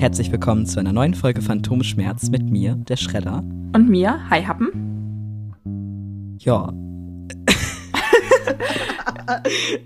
[0.00, 3.44] Und herzlich willkommen zu einer neuen Folge Phantomschmerz mit mir, der Schredder.
[3.74, 5.54] Und mir, Hi Happen.
[6.38, 6.72] Ja.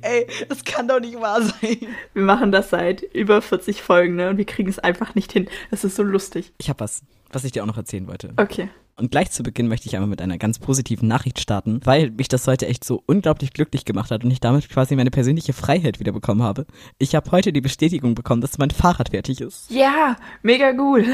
[0.02, 1.78] Ey, das kann doch nicht wahr sein.
[2.12, 4.30] Wir machen das seit über 40 Folgen, ne?
[4.30, 5.48] Und wir kriegen es einfach nicht hin.
[5.72, 6.52] Das ist so lustig.
[6.58, 8.34] Ich hab was, was ich dir auch noch erzählen wollte.
[8.36, 8.68] Okay.
[8.96, 12.28] Und gleich zu Beginn möchte ich einmal mit einer ganz positiven Nachricht starten, weil mich
[12.28, 15.98] das heute echt so unglaublich glücklich gemacht hat und ich damit quasi meine persönliche Freiheit
[15.98, 16.64] wieder bekommen habe.
[16.98, 19.68] Ich habe heute die Bestätigung bekommen, dass mein Fahrrad fertig ist.
[19.68, 21.04] Ja, mega gut.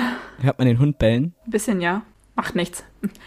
[0.41, 1.35] Hört man den Hund bellen?
[1.47, 2.03] Ein bisschen, ja.
[2.35, 2.85] Macht nichts.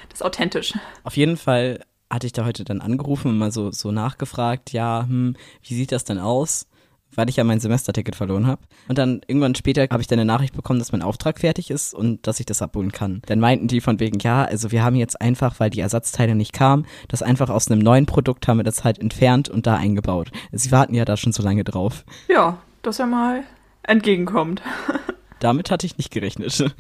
[0.10, 0.74] Das ist authentisch.
[1.04, 1.80] Auf jeden Fall
[2.10, 5.92] hatte ich da heute dann angerufen und mal so, so nachgefragt, ja, hm, wie sieht
[5.92, 6.68] das denn aus?
[7.16, 8.62] Weil ich ja mein Semesterticket verloren habe.
[8.88, 11.94] Und dann irgendwann später habe ich dann eine Nachricht bekommen, dass mein Auftrag fertig ist
[11.94, 13.22] und dass ich das abholen kann.
[13.26, 16.54] Dann meinten die von wegen, ja, also wir haben jetzt einfach, weil die Ersatzteile nicht
[16.54, 20.32] kamen, das einfach aus einem neuen Produkt haben wir das halt entfernt und da eingebaut.
[20.52, 22.06] Sie warten ja da schon so lange drauf.
[22.28, 23.44] Ja, dass er mal
[23.84, 24.62] entgegenkommt.
[25.40, 26.74] Damit hatte ich nicht gerechnet.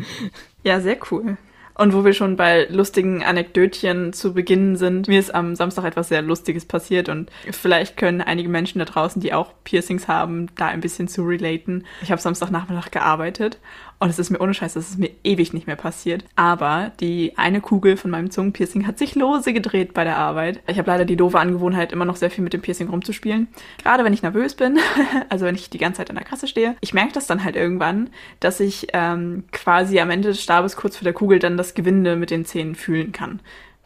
[0.63, 1.37] Ja, sehr cool.
[1.75, 6.09] Und wo wir schon bei lustigen Anekdötchen zu Beginn sind, mir ist am Samstag etwas
[6.09, 10.67] sehr Lustiges passiert und vielleicht können einige Menschen da draußen, die auch Piercings haben, da
[10.67, 11.85] ein bisschen zu relaten.
[12.03, 13.57] Ich habe Samstagnachmittag gearbeitet
[13.99, 16.25] und es ist mir ohne Scheiß, das ist mir ewig nicht mehr passiert.
[16.36, 20.61] Aber die eine Kugel von meinem Zungenpiercing hat sich lose gedreht bei der Arbeit.
[20.67, 23.47] Ich habe leider die doofe Angewohnheit, immer noch sehr viel mit dem Piercing rumzuspielen.
[23.81, 24.80] Gerade wenn ich nervös bin,
[25.30, 26.75] also wenn ich die ganze Zeit an der Kasse stehe.
[26.81, 30.97] Ich merke das dann halt irgendwann, dass ich ähm, quasi am Ende des Stabes kurz
[30.97, 33.39] vor der Kugel dann das Gewinde mit den Zähnen fühlen kann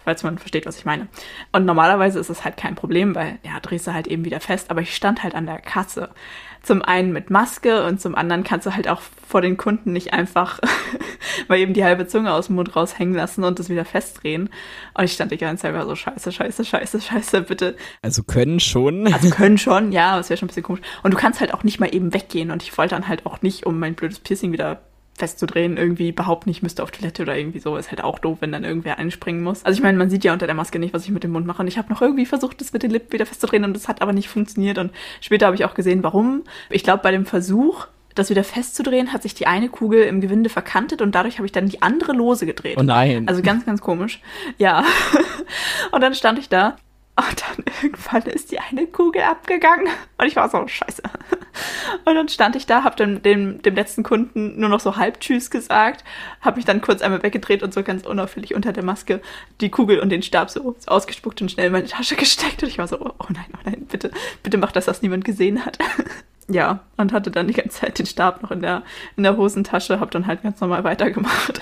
[0.07, 1.09] falls man versteht, was ich meine.
[1.51, 4.71] Und normalerweise ist es halt kein Problem, weil ja, drehst du halt eben wieder fest,
[4.71, 6.11] aber ich stand halt an der Kasse
[6.67, 10.13] zum einen mit Maske und zum anderen kannst du halt auch vor den Kunden nicht
[10.13, 10.59] einfach
[11.47, 14.49] mal eben die halbe Zunge aus dem Mund raushängen lassen und das wieder festdrehen.
[14.93, 17.75] Und ich stand die ganze Zeit so, scheiße, scheiße, scheiße, scheiße, bitte.
[18.01, 19.11] Also können schon.
[19.11, 20.81] Also können schon, ja, es wäre schon ein bisschen komisch.
[21.03, 23.41] Und du kannst halt auch nicht mal eben weggehen und ich wollte dann halt auch
[23.41, 24.81] nicht, um mein blödes Piercing wieder
[25.17, 27.75] festzudrehen, irgendwie behaupten, ich müsste auf Toilette oder irgendwie so.
[27.75, 29.65] Ist halt auch doof, wenn dann irgendwer einspringen muss.
[29.65, 31.47] Also ich meine, man sieht ja unter der Maske nicht, was ich mit dem Mund
[31.47, 31.61] mache.
[31.61, 34.01] Und ich habe noch irgendwie versucht, das mit den Lippen wieder festzudrehen und das hat
[34.01, 34.77] aber nicht funktioniert.
[34.77, 36.43] Und später habe ich auch gesehen, warum.
[36.69, 40.49] Ich glaube, bei dem Versuch, das wieder festzudrehen, hat sich die eine Kugel im Gewinde
[40.49, 42.77] verkantet und dadurch habe ich dann die andere lose gedreht.
[42.79, 43.27] Oh nein.
[43.27, 44.21] Also ganz, ganz komisch.
[44.57, 44.83] Ja.
[45.91, 46.77] und dann stand ich da
[47.15, 49.87] und dann irgendwann ist die eine Kugel abgegangen
[50.19, 51.01] und ich war so, scheiße.
[52.05, 55.19] Und dann stand ich da, hab dann dem, dem letzten Kunden nur noch so halb
[55.19, 56.03] Tschüss gesagt,
[56.41, 59.21] hab mich dann kurz einmal weggedreht und so ganz unauffällig unter der Maske
[59.61, 62.63] die Kugel und den Stab so, ausgespuckt und schnell in meine Tasche gesteckt.
[62.63, 64.11] Und ich war so, oh nein, oh nein, bitte,
[64.43, 65.77] bitte mach, dass das niemand gesehen hat.
[66.49, 68.83] Ja, und hatte dann die ganze Zeit den Stab noch in der,
[69.17, 71.59] in der Hosentasche, hab dann halt ganz normal weitergemacht.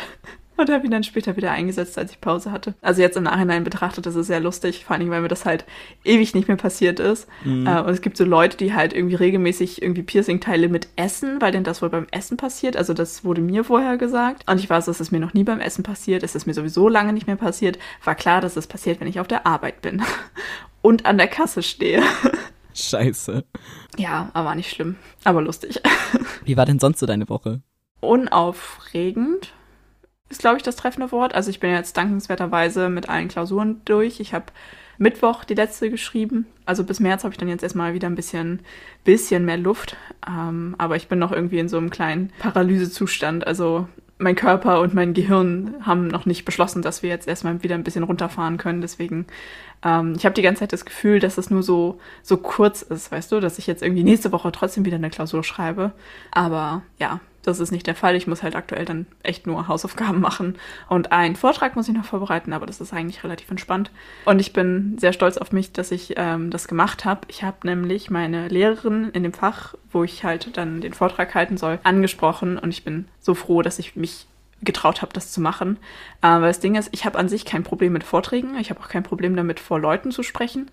[0.57, 2.75] Und habe ihn dann später wieder eingesetzt, als ich Pause hatte.
[2.81, 5.65] Also jetzt im Nachhinein betrachtet, das ist sehr lustig, vor allem, weil mir das halt
[6.05, 7.27] ewig nicht mehr passiert ist.
[7.43, 7.67] Mhm.
[7.67, 11.51] Äh, und es gibt so Leute, die halt irgendwie regelmäßig irgendwie Piercing-Teile mit essen, weil
[11.51, 12.77] denn das wohl beim Essen passiert.
[12.77, 14.49] Also das wurde mir vorher gesagt.
[14.49, 16.23] Und ich weiß, dass es mir noch nie beim Essen passiert.
[16.23, 17.77] Es ist mir sowieso lange nicht mehr passiert.
[18.03, 20.01] War klar, dass es passiert, wenn ich auf der Arbeit bin.
[20.81, 22.01] Und an der Kasse stehe.
[22.73, 23.43] Scheiße.
[23.97, 24.97] Ja, aber nicht schlimm.
[25.23, 25.81] Aber lustig.
[26.45, 27.61] Wie war denn sonst so deine Woche?
[28.01, 29.53] Unaufregend
[30.29, 31.35] ist, glaube ich, das treffende Wort.
[31.35, 34.19] Also ich bin jetzt dankenswerterweise mit allen Klausuren durch.
[34.19, 34.45] Ich habe
[34.97, 36.45] Mittwoch die letzte geschrieben.
[36.65, 38.61] Also bis März habe ich dann jetzt erstmal wieder ein bisschen,
[39.03, 39.97] bisschen mehr Luft.
[40.27, 43.45] Ähm, aber ich bin noch irgendwie in so einem kleinen Paralysezustand.
[43.45, 43.87] Also
[44.17, 47.83] mein Körper und mein Gehirn haben noch nicht beschlossen, dass wir jetzt erstmal wieder ein
[47.83, 48.81] bisschen runterfahren können.
[48.81, 49.27] Deswegen,
[49.83, 53.11] ähm, ich habe die ganze Zeit das Gefühl, dass es nur so, so kurz ist,
[53.11, 55.91] weißt du, dass ich jetzt irgendwie nächste Woche trotzdem wieder eine Klausur schreibe.
[56.31, 58.15] Aber ja, das ist nicht der Fall.
[58.15, 60.57] Ich muss halt aktuell dann echt nur Hausaufgaben machen.
[60.89, 63.91] Und einen Vortrag muss ich noch vorbereiten, aber das ist eigentlich relativ entspannt.
[64.25, 67.21] Und ich bin sehr stolz auf mich, dass ich ähm, das gemacht habe.
[67.27, 71.57] Ich habe nämlich meine Lehrerin in dem Fach, wo ich halt dann den Vortrag halten
[71.57, 72.57] soll, angesprochen.
[72.57, 74.27] Und ich bin so froh, dass ich mich
[74.61, 75.77] getraut habe, das zu machen.
[76.21, 78.57] Weil das Ding ist, ich habe an sich kein Problem mit Vorträgen.
[78.57, 80.71] Ich habe auch kein Problem damit, vor Leuten zu sprechen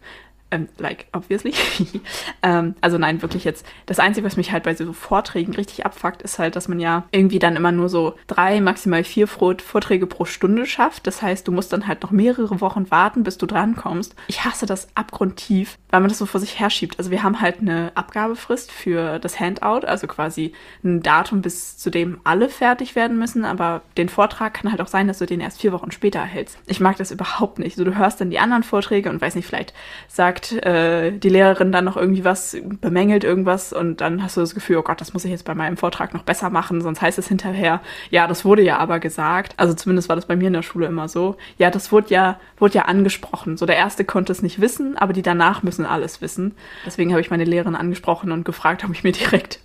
[0.53, 1.55] ähm, like, obviously.
[2.43, 3.67] ähm, also nein, wirklich jetzt.
[3.87, 7.05] Das Einzige, was mich halt bei so Vorträgen richtig abfuckt, ist halt, dass man ja
[7.11, 11.07] irgendwie dann immer nur so drei, maximal vier Vorträge pro Stunde schafft.
[11.07, 14.15] Das heißt, du musst dann halt noch mehrere Wochen warten, bis du drankommst.
[14.29, 16.99] Ich hasse das abgrundtief, weil man das so vor sich herschiebt.
[16.99, 20.53] Also wir haben halt eine Abgabefrist für das Handout, also quasi
[20.85, 24.89] ein Datum, bis zu dem alle fertig werden müssen, aber den Vortrag kann halt auch
[24.89, 26.59] sein, dass du den erst vier Wochen später erhältst.
[26.67, 27.77] Ich mag das überhaupt nicht.
[27.77, 29.73] So, du hörst dann die anderen Vorträge und weiß nicht, vielleicht
[30.09, 34.41] sagt sagt äh, die Lehrerin dann noch irgendwie was, bemängelt irgendwas und dann hast du
[34.41, 37.01] das Gefühl, oh Gott, das muss ich jetzt bei meinem Vortrag noch besser machen, sonst
[37.01, 37.81] heißt es hinterher,
[38.11, 39.55] ja, das wurde ja aber gesagt.
[39.57, 41.37] Also zumindest war das bei mir in der Schule immer so.
[41.59, 43.57] Ja, das wurde ja, wurde ja angesprochen.
[43.57, 46.55] So der erste konnte es nicht wissen, aber die danach müssen alles wissen.
[46.85, 49.61] Deswegen habe ich meine Lehrerin angesprochen und gefragt, ob ich mir direkt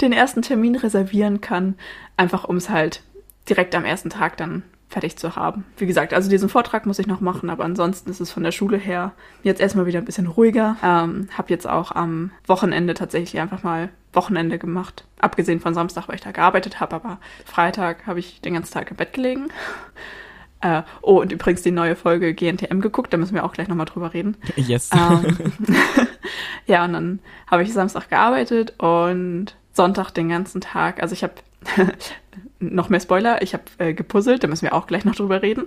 [0.00, 1.74] den ersten Termin reservieren kann,
[2.16, 3.02] einfach um es halt
[3.48, 5.64] direkt am ersten Tag dann fertig zu haben.
[5.76, 8.52] Wie gesagt, also diesen Vortrag muss ich noch machen, aber ansonsten ist es von der
[8.52, 9.12] Schule her
[9.42, 10.76] jetzt erstmal wieder ein bisschen ruhiger.
[10.82, 15.04] Ähm, habe jetzt auch am Wochenende tatsächlich einfach mal Wochenende gemacht.
[15.18, 18.90] Abgesehen von Samstag, weil ich da gearbeitet habe, aber Freitag habe ich den ganzen Tag
[18.90, 19.48] im Bett gelegen.
[20.60, 23.86] Äh, oh, und übrigens die neue Folge GNTM geguckt, da müssen wir auch gleich nochmal
[23.86, 24.36] drüber reden.
[24.56, 24.90] Yes.
[24.92, 25.36] Ähm,
[26.66, 31.02] ja, und dann habe ich Samstag gearbeitet und Sonntag den ganzen Tag.
[31.02, 31.34] Also ich habe
[32.58, 35.64] noch mehr Spoiler, ich habe äh, gepuzzelt, da müssen wir auch gleich noch drüber reden.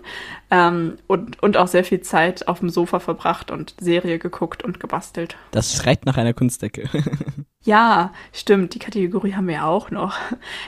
[0.50, 4.80] Ähm, und, und auch sehr viel Zeit auf dem Sofa verbracht und Serie geguckt und
[4.80, 5.38] gebastelt.
[5.52, 6.90] Das schreit nach einer Kunstdecke.
[7.64, 10.18] ja, stimmt, die Kategorie haben wir auch noch.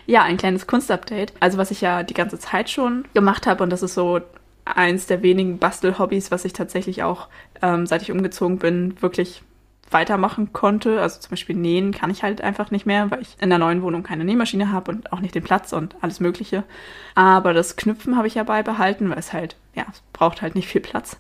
[0.06, 1.34] Ja, ein kleines Kunstupdate.
[1.40, 4.22] Also was ich ja die ganze Zeit schon gemacht habe und das ist so
[4.66, 7.28] eins der wenigen Bastelhobbys, was ich tatsächlich auch,
[7.62, 9.44] ähm, seit ich umgezogen bin, wirklich
[9.92, 11.02] weitermachen konnte.
[11.02, 13.82] Also zum Beispiel nähen kann ich halt einfach nicht mehr, weil ich in der neuen
[13.82, 16.64] Wohnung keine Nähmaschine habe und auch nicht den Platz und alles Mögliche.
[17.16, 20.68] Aber das Knüpfen habe ich ja beibehalten, weil es halt, ja, es braucht halt nicht
[20.68, 21.18] viel Platz.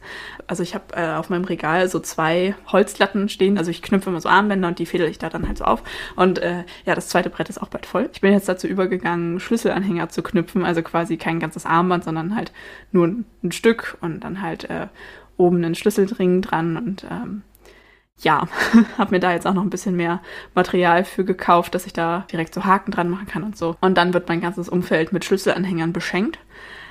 [0.47, 3.57] Also ich habe äh, auf meinem Regal so zwei Holzlatten stehen.
[3.57, 5.83] Also ich knüpfe immer so Armbänder und die fädel ich da dann halt so auf.
[6.15, 8.09] Und äh, ja, das zweite Brett ist auch bald voll.
[8.13, 10.65] Ich bin jetzt dazu übergegangen, Schlüsselanhänger zu knüpfen.
[10.65, 12.51] Also quasi kein ganzes Armband, sondern halt
[12.91, 14.87] nur ein, Stück und dann halt äh,
[15.35, 17.41] oben einen Schlüsseldring dran und ähm,
[18.23, 18.47] ja,
[18.97, 20.21] habe mir da jetzt auch noch ein bisschen mehr
[20.55, 23.75] Material für gekauft, dass ich da direkt so Haken dran machen kann und so.
[23.81, 26.39] Und dann wird mein ganzes Umfeld mit Schlüsselanhängern beschenkt.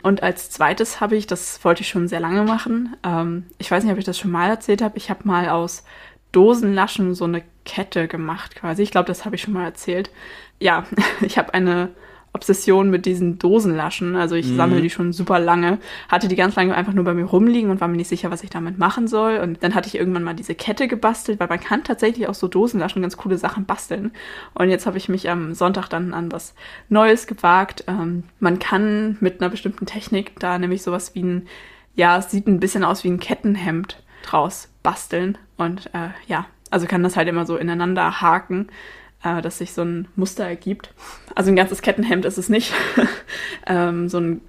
[0.02, 3.84] Und als zweites habe ich, das wollte ich schon sehr lange machen, ähm, ich weiß
[3.84, 5.84] nicht, ob ich das schon mal erzählt habe, ich habe mal aus
[6.32, 8.82] Dosenlaschen so eine Kette gemacht quasi.
[8.82, 10.10] Ich glaube, das habe ich schon mal erzählt.
[10.58, 10.84] Ja,
[11.20, 11.90] ich habe eine
[12.32, 14.14] Obsession mit diesen Dosenlaschen.
[14.14, 14.56] Also ich mhm.
[14.56, 15.78] sammle die schon super lange.
[16.08, 18.44] Hatte die ganz lange einfach nur bei mir rumliegen und war mir nicht sicher, was
[18.44, 19.38] ich damit machen soll.
[19.38, 22.46] Und dann hatte ich irgendwann mal diese Kette gebastelt, weil man kann tatsächlich auch so
[22.46, 24.12] Dosenlaschen ganz coole Sachen basteln.
[24.54, 26.54] Und jetzt habe ich mich am Sonntag dann an was
[26.88, 27.84] Neues gewagt.
[27.88, 31.48] Ähm, man kann mit einer bestimmten Technik da nämlich sowas wie ein,
[31.96, 35.36] ja, es sieht ein bisschen aus wie ein Kettenhemd draus basteln.
[35.56, 38.68] Und äh, ja, also kann das halt immer so ineinander haken
[39.22, 40.92] äh, dass sich so ein Muster ergibt.
[41.34, 42.72] Also ein ganzes Kettenhemd ist es nicht.
[43.66, 44.40] ähm, so ein,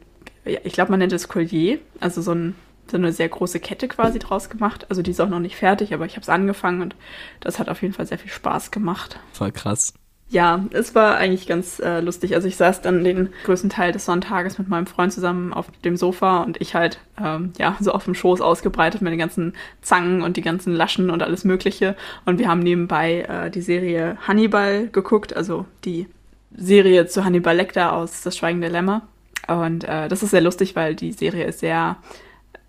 [0.45, 2.55] ich glaube, man nennt es Collier, also so, ein,
[2.89, 4.85] so eine sehr große Kette quasi draus gemacht.
[4.89, 6.95] Also die ist auch noch nicht fertig, aber ich habe es angefangen und
[7.39, 9.19] das hat auf jeden Fall sehr viel Spaß gemacht.
[9.33, 9.93] Voll krass
[10.31, 12.35] ja, es war eigentlich ganz äh, lustig.
[12.35, 15.97] Also ich saß dann den größten Teil des Sonntages mit meinem Freund zusammen auf dem
[15.97, 20.21] Sofa und ich halt, ähm, ja, so auf dem Schoß ausgebreitet mit den ganzen Zangen
[20.21, 21.97] und die ganzen Laschen und alles Mögliche.
[22.25, 26.07] Und wir haben nebenbei äh, die Serie Hannibal geguckt, also die
[26.55, 29.01] Serie zu Hannibal Lecter aus Das Schweigen der Lämmer.
[29.49, 31.97] Und äh, das ist sehr lustig, weil die Serie ist sehr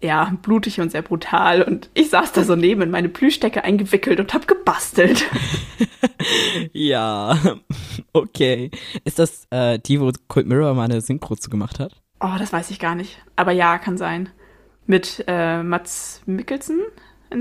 [0.03, 1.63] ja, blutig und sehr brutal.
[1.63, 5.25] Und ich saß da so neben in meine Plüschdecke eingewickelt und hab gebastelt.
[6.73, 7.39] ja,
[8.13, 8.71] okay.
[9.05, 11.95] Ist das äh, die, wo Cold Mirror mal eine Synchro zu gemacht hat?
[12.21, 13.19] Oh, das weiß ich gar nicht.
[13.37, 14.29] Aber ja, kann sein.
[14.87, 16.81] Mit äh, Mats Mikkelsen?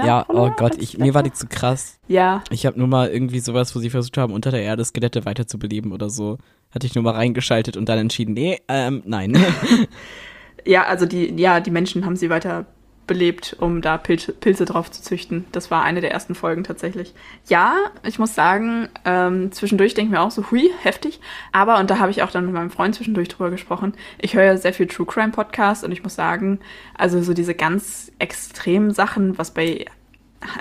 [0.06, 2.00] ja, Rolle, oh Gott, ich, mir war die zu krass.
[2.08, 2.44] Ja.
[2.50, 5.92] Ich habe nur mal irgendwie sowas, wo sie versucht haben, unter der Erde Skelette weiterzubeleben
[5.92, 6.38] oder so.
[6.74, 9.36] Hatte ich nur mal reingeschaltet und dann entschieden, nee, ähm, nein.
[10.66, 12.66] ja, also die, ja, die Menschen haben sie weiter
[13.08, 15.46] belebt, um da Pilze, Pilze drauf zu züchten.
[15.52, 17.14] Das war eine der ersten Folgen tatsächlich.
[17.50, 21.20] Ja, ich muss sagen, ähm, zwischendurch denke ich mir auch so, hui, heftig.
[21.52, 24.58] Aber, und da habe ich auch dann mit meinem Freund zwischendurch drüber gesprochen, ich höre
[24.58, 26.60] sehr viel True Crime Podcasts und ich muss sagen,
[26.98, 29.86] also so diese ganz extremen Sachen, was bei,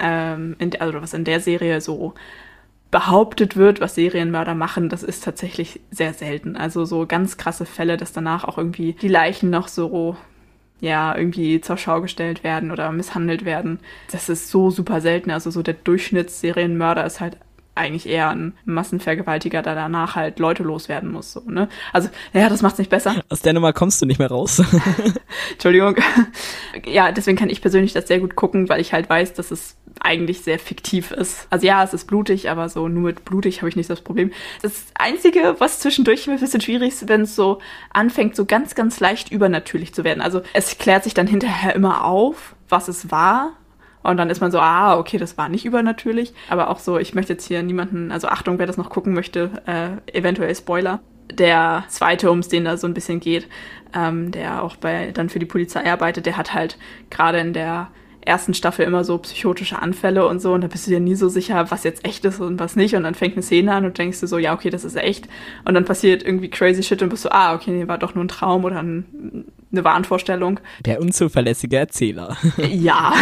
[0.00, 2.14] ähm, in, also was in der Serie so
[2.90, 6.56] behauptet wird, was Serienmörder machen, das ist tatsächlich sehr selten.
[6.56, 10.16] Also so ganz krasse Fälle, dass danach auch irgendwie die Leichen noch so
[10.80, 13.80] ja, irgendwie zur Schau gestellt werden oder misshandelt werden.
[14.10, 15.30] Das ist so super selten.
[15.30, 17.36] Also so der Durchschnittsserienmörder ist halt
[17.74, 21.32] eigentlich eher ein Massenvergewaltiger, der danach halt Leute loswerden muss.
[21.32, 21.68] So, ne?
[21.92, 23.22] Also, ja, das macht's nicht besser.
[23.28, 24.62] Aus der Nummer kommst du nicht mehr raus.
[25.52, 25.96] Entschuldigung.
[26.84, 29.76] Ja, deswegen kann ich persönlich das sehr gut gucken, weil ich halt weiß, dass es
[30.00, 31.46] eigentlich sehr fiktiv ist.
[31.50, 34.32] Also ja, es ist blutig, aber so nur mit blutig habe ich nicht das Problem.
[34.62, 37.58] Das Einzige, was zwischendurch ein bisschen schwierig ist, wenn es so
[37.92, 40.20] anfängt, so ganz, ganz leicht übernatürlich zu werden.
[40.20, 43.52] Also es klärt sich dann hinterher immer auf, was es war,
[44.02, 46.32] und dann ist man so, ah, okay, das war nicht übernatürlich.
[46.48, 49.62] Aber auch so, ich möchte jetzt hier niemanden, also Achtung, wer das noch gucken möchte,
[49.66, 51.00] äh, eventuell Spoiler.
[51.30, 53.46] Der zweite, um es den da so ein bisschen geht,
[53.94, 56.78] ähm, der auch bei dann für die Polizei arbeitet, der hat halt
[57.10, 57.88] gerade in der
[58.24, 61.28] ersten Staffel immer so psychotische Anfälle und so und da bist du dir nie so
[61.28, 63.98] sicher, was jetzt echt ist und was nicht und dann fängt eine Szene an und
[63.98, 65.28] denkst du so, ja, okay, das ist echt
[65.64, 68.24] und dann passiert irgendwie crazy shit und bist so, ah, okay, nee, war doch nur
[68.24, 70.60] ein Traum oder ein, eine Wahnvorstellung.
[70.84, 72.36] Der unzuverlässige Erzähler.
[72.58, 73.12] ja.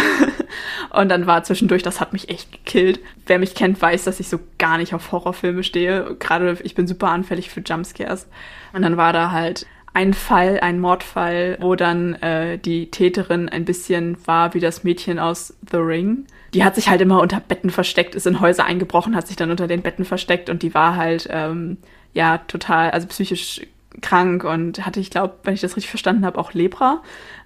[0.89, 2.99] Und dann war zwischendurch, das hat mich echt gekillt.
[3.27, 6.15] Wer mich kennt, weiß, dass ich so gar nicht auf Horrorfilme stehe.
[6.17, 8.27] Gerade ich bin super anfällig für Jumpscares.
[8.73, 13.65] Und dann war da halt ein Fall, ein Mordfall, wo dann äh, die Täterin ein
[13.65, 16.25] bisschen war wie das Mädchen aus The Ring.
[16.53, 19.51] Die hat sich halt immer unter Betten versteckt, ist in Häuser eingebrochen, hat sich dann
[19.51, 21.77] unter den Betten versteckt und die war halt ähm,
[22.13, 23.61] ja total, also psychisch
[24.01, 27.01] krank und hatte, ich glaube, wenn ich das richtig verstanden habe, auch Lepra.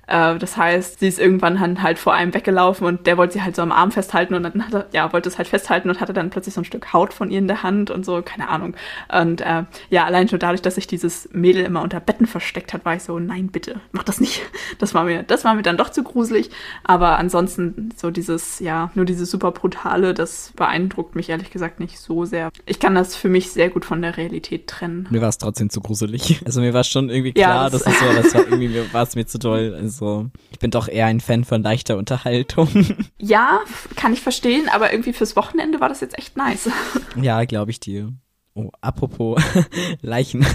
[0.07, 3.55] Äh, das heißt, sie ist irgendwann halt vor einem weggelaufen und der wollte sie halt
[3.55, 6.13] so am Arm festhalten und dann hat er, ja, wollte es halt festhalten und hatte
[6.13, 8.75] dann plötzlich so ein Stück Haut von ihr in der Hand und so, keine Ahnung.
[9.13, 12.85] Und äh, ja, allein schon dadurch, dass sich dieses Mädel immer unter Betten versteckt hat,
[12.85, 14.41] war ich so, nein, bitte, mach das nicht.
[14.79, 16.49] Das war mir, das war mir dann doch zu gruselig.
[16.83, 21.99] Aber ansonsten so dieses, ja, nur dieses super brutale, das beeindruckt mich ehrlich gesagt nicht
[21.99, 22.49] so sehr.
[22.65, 25.07] Ich kann das für mich sehr gut von der Realität trennen.
[25.09, 26.41] Mir war es trotzdem zu gruselig.
[26.53, 29.03] Also mir war schon irgendwie klar, ja, das, das ist so, das war irgendwie, war
[29.03, 29.73] es mir zu doll.
[29.73, 30.29] Also so.
[30.51, 32.69] Ich bin doch eher ein Fan von leichter Unterhaltung.
[33.19, 33.61] Ja,
[33.95, 36.69] kann ich verstehen, aber irgendwie fürs Wochenende war das jetzt echt nice.
[37.21, 38.11] Ja, glaube ich dir.
[38.53, 39.41] Oh, apropos
[40.01, 40.45] Leichen.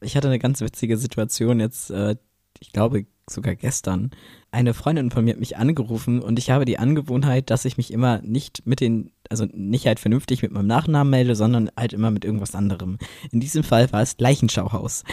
[0.00, 2.14] Ich hatte eine ganz witzige Situation jetzt, äh,
[2.60, 4.10] ich glaube sogar gestern.
[4.50, 7.92] Eine Freundin von mir hat mich angerufen und ich habe die Angewohnheit, dass ich mich
[7.92, 12.10] immer nicht mit den, also nicht halt vernünftig mit meinem Nachnamen melde, sondern halt immer
[12.10, 12.98] mit irgendwas anderem.
[13.32, 15.04] In diesem Fall war es Leichenschauhaus.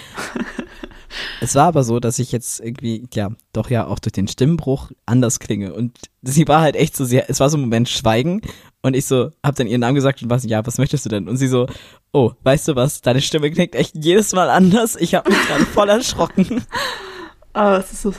[1.41, 4.91] Es war aber so, dass ich jetzt irgendwie, ja, doch ja auch durch den Stimmbruch
[5.05, 5.73] anders klinge.
[5.73, 8.41] Und sie war halt echt so sehr, es war so ein Moment Schweigen.
[8.81, 11.09] Und ich so, hab dann ihren Namen gesagt und war so, ja, was möchtest du
[11.09, 11.27] denn?
[11.27, 11.67] Und sie so,
[12.11, 14.95] oh, weißt du was, deine Stimme klingt echt jedes Mal anders.
[14.95, 16.63] Ich habe mich gerade voll erschrocken.
[17.53, 18.13] Aber es ist so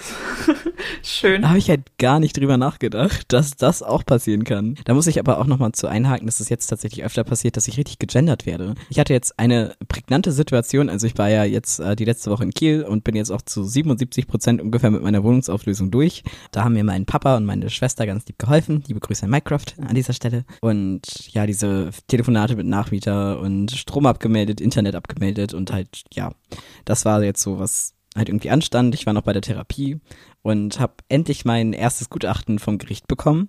[1.02, 1.42] schön.
[1.42, 4.76] Da habe ich halt gar nicht drüber nachgedacht, dass das auch passieren kann.
[4.84, 7.68] Da muss ich aber auch nochmal zu einhaken, dass es jetzt tatsächlich öfter passiert, dass
[7.68, 8.74] ich richtig gegendert werde.
[8.90, 12.44] Ich hatte jetzt eine prägnante Situation, also ich war ja jetzt äh, die letzte Woche
[12.44, 16.22] in Kiel und bin jetzt auch zu 77 Prozent ungefähr mit meiner Wohnungsauflösung durch.
[16.50, 18.84] Da haben mir mein Papa und meine Schwester ganz lieb geholfen.
[18.86, 20.44] Liebe Grüße an Minecraft an dieser Stelle.
[20.60, 26.32] Und ja, diese Telefonate mit Nachmieter und Strom abgemeldet, Internet abgemeldet und halt, ja,
[26.84, 28.94] das war jetzt so was halt irgendwie anstand.
[28.94, 30.00] Ich war noch bei der Therapie
[30.42, 33.48] und habe endlich mein erstes Gutachten vom Gericht bekommen.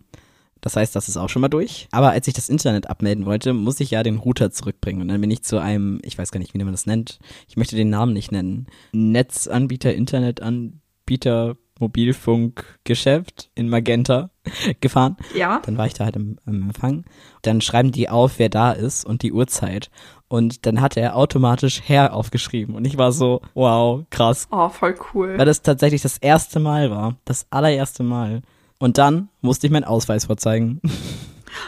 [0.61, 1.89] Das heißt, das ist auch schon mal durch.
[1.91, 5.01] Aber als ich das Internet abmelden wollte, muss ich ja den Router zurückbringen.
[5.01, 7.19] Und dann bin ich zu einem, ich weiß gar nicht, wie man das nennt.
[7.49, 8.67] Ich möchte den Namen nicht nennen.
[8.93, 14.29] Netzanbieter, Internetanbieter, Mobilfunkgeschäft in Magenta
[14.81, 15.17] gefahren.
[15.35, 15.61] Ja.
[15.65, 17.05] Dann war ich da halt im, im Empfang.
[17.41, 19.89] Dann schreiben die auf, wer da ist und die Uhrzeit.
[20.27, 22.75] Und dann hat er automatisch Herr aufgeschrieben.
[22.75, 24.47] Und ich war so, wow, krass.
[24.51, 25.37] Oh, voll cool.
[25.37, 27.17] Weil das tatsächlich das erste Mal war.
[27.25, 28.41] Das allererste Mal.
[28.79, 30.81] Und dann musste ich meinen Ausweis vorzeigen.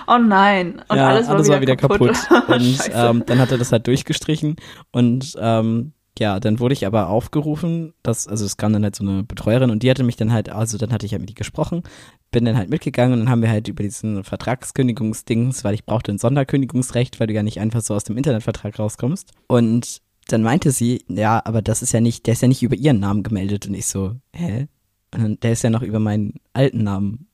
[0.07, 0.81] Oh nein.
[0.87, 2.13] Und ja, alles war alles wieder, war wieder kaputt.
[2.13, 2.49] kaputt.
[2.55, 4.55] Und ähm, dann hat er das halt durchgestrichen.
[4.91, 9.03] Und ähm, ja, dann wurde ich aber aufgerufen, dass, also es kam dann halt so
[9.03, 11.35] eine Betreuerin und die hatte mich dann halt, also dann hatte ich halt mit die
[11.35, 11.83] gesprochen,
[12.31, 16.11] bin dann halt mitgegangen und dann haben wir halt über diesen Vertragskündigungsdings, weil ich brauchte
[16.11, 19.31] ein Sonderkündigungsrecht, weil du ja nicht einfach so aus dem Internetvertrag rauskommst.
[19.47, 22.75] Und dann meinte sie, ja, aber das ist ja nicht, der ist ja nicht über
[22.75, 23.67] ihren Namen gemeldet.
[23.67, 24.67] Und ich so, hä?
[25.13, 27.27] Und dann, der ist ja noch über meinen alten Namen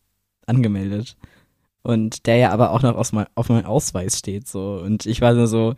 [0.45, 1.17] angemeldet.
[1.83, 4.81] Und der ja aber auch noch aus mein, auf meinem Ausweis steht, so.
[4.83, 5.73] Und ich war so,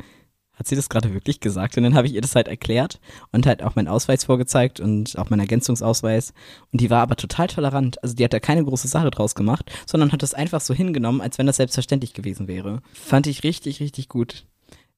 [0.56, 1.78] hat sie das gerade wirklich gesagt?
[1.78, 3.00] Und dann habe ich ihr das halt erklärt
[3.32, 6.34] und halt auch meinen Ausweis vorgezeigt und auch meinen Ergänzungsausweis.
[6.72, 8.02] Und die war aber total tolerant.
[8.04, 11.22] Also die hat da keine große Sache draus gemacht, sondern hat das einfach so hingenommen,
[11.22, 12.82] als wenn das selbstverständlich gewesen wäre.
[12.94, 14.46] Fand ich richtig, richtig gut.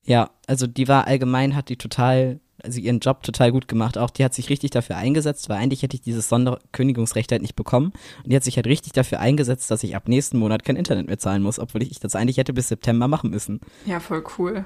[0.04, 3.98] Ja, also die war allgemein, hat die total, also ihren Job total gut gemacht.
[3.98, 7.56] Auch die hat sich richtig dafür eingesetzt, weil eigentlich hätte ich dieses Sonderkündigungsrecht halt nicht
[7.56, 7.94] bekommen.
[8.24, 11.08] Und die hat sich halt richtig dafür eingesetzt, dass ich ab nächsten Monat kein Internet
[11.08, 13.62] mehr zahlen muss, obwohl ich das eigentlich hätte bis September machen müssen.
[13.86, 14.66] Ja, voll cool.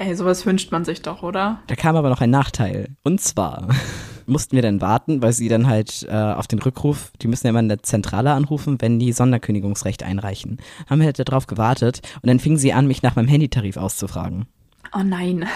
[0.00, 1.60] Ey, sowas wünscht man sich doch, oder?
[1.66, 2.88] Da kam aber noch ein Nachteil.
[3.02, 3.68] Und zwar
[4.26, 7.50] mussten wir dann warten, weil sie dann halt äh, auf den Rückruf, die müssen ja
[7.50, 10.56] immer in der Zentrale anrufen, wenn die Sonderkündigungsrecht einreichen.
[10.88, 14.46] Haben wir halt darauf gewartet und dann fingen sie an, mich nach meinem Handytarif auszufragen.
[14.94, 15.46] Oh nein.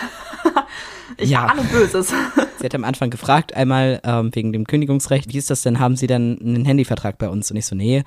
[1.16, 1.46] ich ja.
[1.46, 2.12] ahne Böses.
[2.58, 5.96] Sie hat am Anfang gefragt, einmal ähm, wegen dem Kündigungsrecht, wie ist das denn, haben
[5.96, 7.50] Sie dann einen Handyvertrag bei uns?
[7.50, 8.04] Und ich so, nee,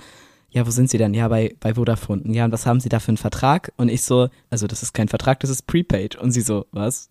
[0.49, 1.13] ja, wo sind Sie denn?
[1.13, 2.23] Ja, bei, bei Vodafone.
[2.33, 3.73] Ja, und was haben Sie da für einen Vertrag?
[3.77, 6.15] Und ich so, also das ist kein Vertrag, das ist Prepaid.
[6.15, 7.09] Und sie so, was?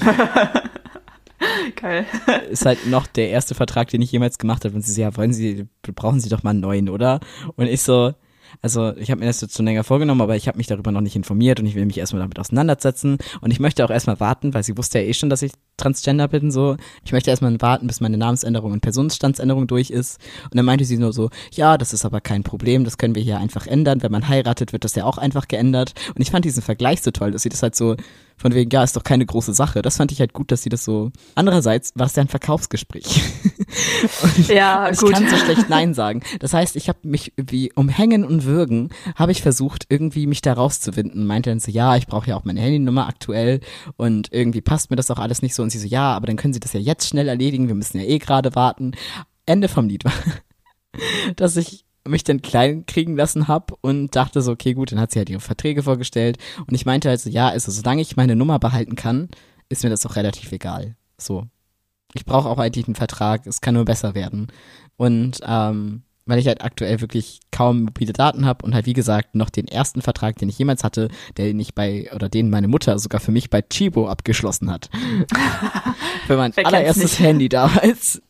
[1.76, 2.06] Geil.
[2.50, 4.74] Ist halt noch der erste Vertrag, den ich jemals gemacht habe.
[4.74, 7.20] Und sie so, ja, wollen Sie, brauchen Sie doch mal einen neuen, oder?
[7.56, 8.14] Und ich so,
[8.62, 11.00] also ich habe mir das jetzt schon länger vorgenommen, aber ich habe mich darüber noch
[11.00, 13.18] nicht informiert und ich will mich erstmal damit auseinandersetzen.
[13.40, 16.28] Und ich möchte auch erstmal warten, weil sie wusste ja eh schon, dass ich Transgender
[16.28, 16.50] bin.
[16.50, 20.20] So, ich möchte erstmal warten, bis meine Namensänderung und Personenstandsänderung durch ist.
[20.44, 23.22] Und dann meinte sie nur so, ja, das ist aber kein Problem, das können wir
[23.22, 24.02] hier einfach ändern.
[24.02, 25.94] Wenn man heiratet, wird das ja auch einfach geändert.
[26.14, 27.96] Und ich fand diesen Vergleich so toll, dass sie das halt so
[28.36, 29.80] Von wegen, ja, ist doch keine große Sache.
[29.80, 31.10] Das fand ich halt gut, dass sie das so.
[31.34, 33.22] Andererseits war es ja ein Verkaufsgespräch.
[34.48, 35.12] ja, ich gut.
[35.12, 36.22] kann so schlecht Nein sagen.
[36.40, 40.42] Das heißt, ich habe mich wie um Hängen und Würgen, habe ich versucht, irgendwie mich
[40.42, 41.26] da rauszuwinden.
[41.26, 43.60] Meinte dann so, ja, ich brauche ja auch meine Handynummer aktuell
[43.96, 45.62] und irgendwie passt mir das auch alles nicht so.
[45.62, 47.68] Und sie so, ja, aber dann können Sie das ja jetzt schnell erledigen.
[47.68, 48.92] Wir müssen ja eh gerade warten.
[49.46, 50.12] Ende vom Lied war,
[51.36, 55.12] dass ich mich dann klein kriegen lassen habe und dachte so, okay, gut, dann hat
[55.12, 58.36] sie halt ihre Verträge vorgestellt und ich meinte halt so, ja, also solange ich meine
[58.36, 59.28] Nummer behalten kann,
[59.68, 60.96] ist mir das auch relativ egal.
[61.18, 61.46] So.
[62.12, 64.48] Ich brauche auch eigentlich einen Vertrag, es kann nur besser werden.
[64.96, 69.34] Und ähm, weil ich halt aktuell wirklich kaum mobile Daten habe und halt wie gesagt
[69.34, 72.98] noch den ersten Vertrag, den ich jemals hatte, den ich bei oder den meine Mutter
[72.98, 74.88] sogar für mich bei Chibo abgeschlossen hat.
[76.26, 78.22] für mein allererstes Handy damals.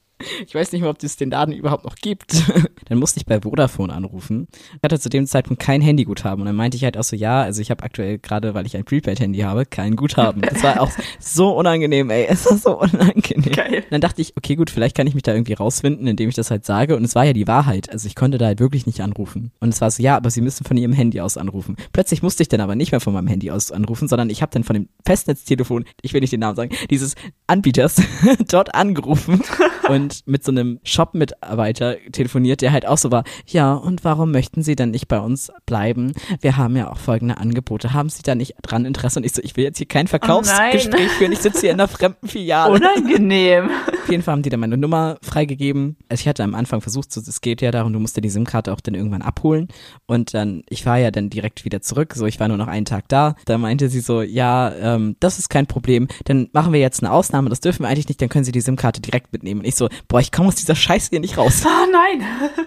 [0.46, 2.34] Ich weiß nicht mehr, ob es den Laden überhaupt noch gibt.
[2.88, 4.48] dann musste ich bei Vodafone anrufen.
[4.76, 7.42] Ich hatte zu dem Zeitpunkt kein Handyguthaben und dann meinte ich halt auch so, ja,
[7.42, 10.42] also ich habe aktuell gerade, weil ich ein Prepaid-Handy habe, kein Guthaben.
[10.42, 12.26] Das war auch so unangenehm, ey.
[12.28, 13.52] Es war so unangenehm.
[13.52, 13.84] Geil.
[13.90, 16.50] Dann dachte ich, okay, gut, vielleicht kann ich mich da irgendwie rausfinden, indem ich das
[16.50, 16.96] halt sage.
[16.96, 17.90] Und es war ja die Wahrheit.
[17.90, 19.52] Also ich konnte da halt wirklich nicht anrufen.
[19.60, 21.76] Und es war so, ja, aber Sie müssen von Ihrem Handy aus anrufen.
[21.92, 24.50] Plötzlich musste ich dann aber nicht mehr von meinem Handy aus anrufen, sondern ich habe
[24.52, 27.14] dann von dem Festnetztelefon, ich will nicht den Namen sagen, dieses
[27.46, 28.00] Anbieters
[28.48, 29.42] dort angerufen
[29.88, 34.62] und mit so einem Shop-Mitarbeiter telefoniert, der halt auch so war, ja, und warum möchten
[34.62, 36.12] Sie denn nicht bei uns bleiben?
[36.40, 37.92] Wir haben ja auch folgende Angebote.
[37.92, 39.18] Haben Sie da nicht dran Interesse?
[39.18, 41.80] Und ich so, ich will jetzt hier kein Verkaufsgespräch Oh führen, ich sitze hier in
[41.80, 42.72] einer fremden Filiale.
[42.72, 43.70] Unangenehm.
[44.02, 45.96] Auf jeden Fall haben die dann meine Nummer freigegeben.
[46.08, 48.72] Also ich hatte am Anfang versucht, es geht ja darum, du musst ja die SIM-Karte
[48.72, 49.68] auch dann irgendwann abholen.
[50.06, 52.84] Und dann, ich war ja dann direkt wieder zurück, so ich war nur noch einen
[52.84, 53.36] Tag da.
[53.46, 56.08] Da meinte sie so, ja, ähm, das ist kein Problem.
[56.24, 58.60] Dann machen wir jetzt eine Ausnahme, das dürfen wir eigentlich nicht, dann können sie die
[58.60, 59.60] SIM-Karte direkt mitnehmen.
[59.60, 61.62] Und ich so, boah, ich komme aus dieser Scheiße hier nicht raus.
[61.64, 62.26] Oh nein.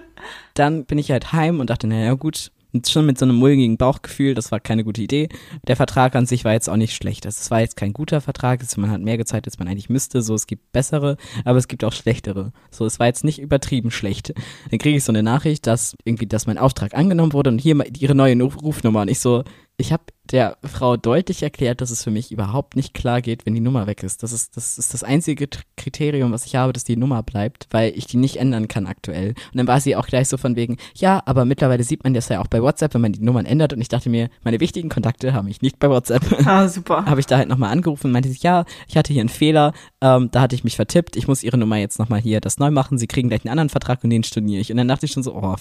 [0.54, 2.50] Dann bin ich halt heim und dachte, naja, gut,
[2.86, 5.28] schon mit so einem mulmigen Bauchgefühl, das war keine gute Idee.
[5.66, 7.24] Der Vertrag an sich war jetzt auch nicht schlecht.
[7.26, 9.88] Also es war jetzt kein guter Vertrag, also man hat mehr gezahlt, als man eigentlich
[9.88, 10.22] müsste.
[10.22, 12.52] So, es gibt bessere, aber es gibt auch schlechtere.
[12.70, 14.34] So, es war jetzt nicht übertrieben schlecht.
[14.70, 17.76] Dann kriege ich so eine Nachricht, dass irgendwie, dass mein Auftrag angenommen wurde und hier
[17.98, 19.02] ihre neue Rufnummer.
[19.02, 19.44] Und ich so,
[19.78, 23.54] ich habe der Frau deutlich erklärt, dass es für mich überhaupt nicht klar geht, wenn
[23.54, 24.22] die Nummer weg ist.
[24.22, 27.92] Das ist das, ist das einzige Kriterium, was ich habe, dass die Nummer bleibt, weil
[27.96, 29.28] ich die nicht ändern kann aktuell.
[29.30, 32.28] Und dann war sie auch gleich so von wegen, ja, aber mittlerweile sieht man das
[32.28, 33.72] ja auch bei WhatsApp, wenn man die Nummern ändert.
[33.72, 36.22] Und ich dachte mir, meine wichtigen Kontakte haben mich nicht bei WhatsApp.
[36.44, 37.04] Ah, super.
[37.06, 39.72] Habe ich da halt nochmal angerufen und meinte sie, ja, ich hatte hier einen Fehler,
[40.00, 42.70] ähm, da hatte ich mich vertippt, ich muss ihre Nummer jetzt nochmal hier das neu
[42.70, 44.70] machen, sie kriegen gleich einen anderen Vertrag und den storniere ich.
[44.70, 45.56] Und dann dachte ich schon so, oh,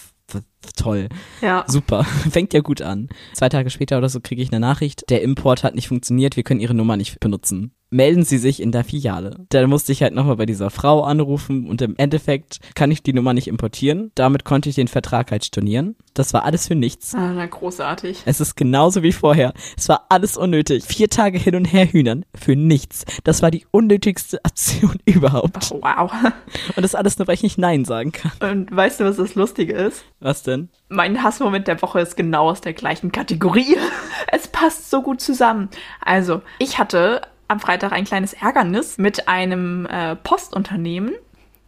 [0.76, 1.10] toll.
[1.42, 1.66] Ja.
[1.68, 2.04] Super.
[2.32, 3.10] Fängt ja gut an.
[3.34, 6.44] Zwei Tage später oder so kriege ich eine Nachricht, der Import hat nicht funktioniert, wir
[6.44, 7.74] können ihre Nummer nicht benutzen.
[7.89, 9.45] Melden Sie sich in der Filiale.
[9.50, 13.13] Dann musste ich halt nochmal bei dieser Frau anrufen und im Endeffekt kann ich die
[13.13, 14.12] Nummer nicht importieren.
[14.15, 15.95] Damit konnte ich den Vertrag halt stornieren.
[16.13, 17.15] Das war alles für nichts.
[17.15, 18.23] Ah, na, großartig.
[18.26, 19.54] Es ist genauso wie vorher.
[19.78, 20.84] Es war alles unnötig.
[20.84, 23.06] Vier Tage hin und her hühnern für nichts.
[23.23, 25.71] Das war die unnötigste Aktion überhaupt.
[25.71, 26.12] Oh, wow.
[26.76, 28.32] Und das alles nur, weil ich nicht Nein sagen kann.
[28.41, 30.04] Und weißt du, was das Lustige ist?
[30.19, 30.69] Was denn?
[30.89, 33.78] Mein Hassmoment der Woche ist genau aus der gleichen Kategorie.
[34.30, 35.69] Es passt so gut zusammen.
[36.02, 41.14] Also, ich hatte am Freitag ein kleines Ärgernis mit einem äh, Postunternehmen,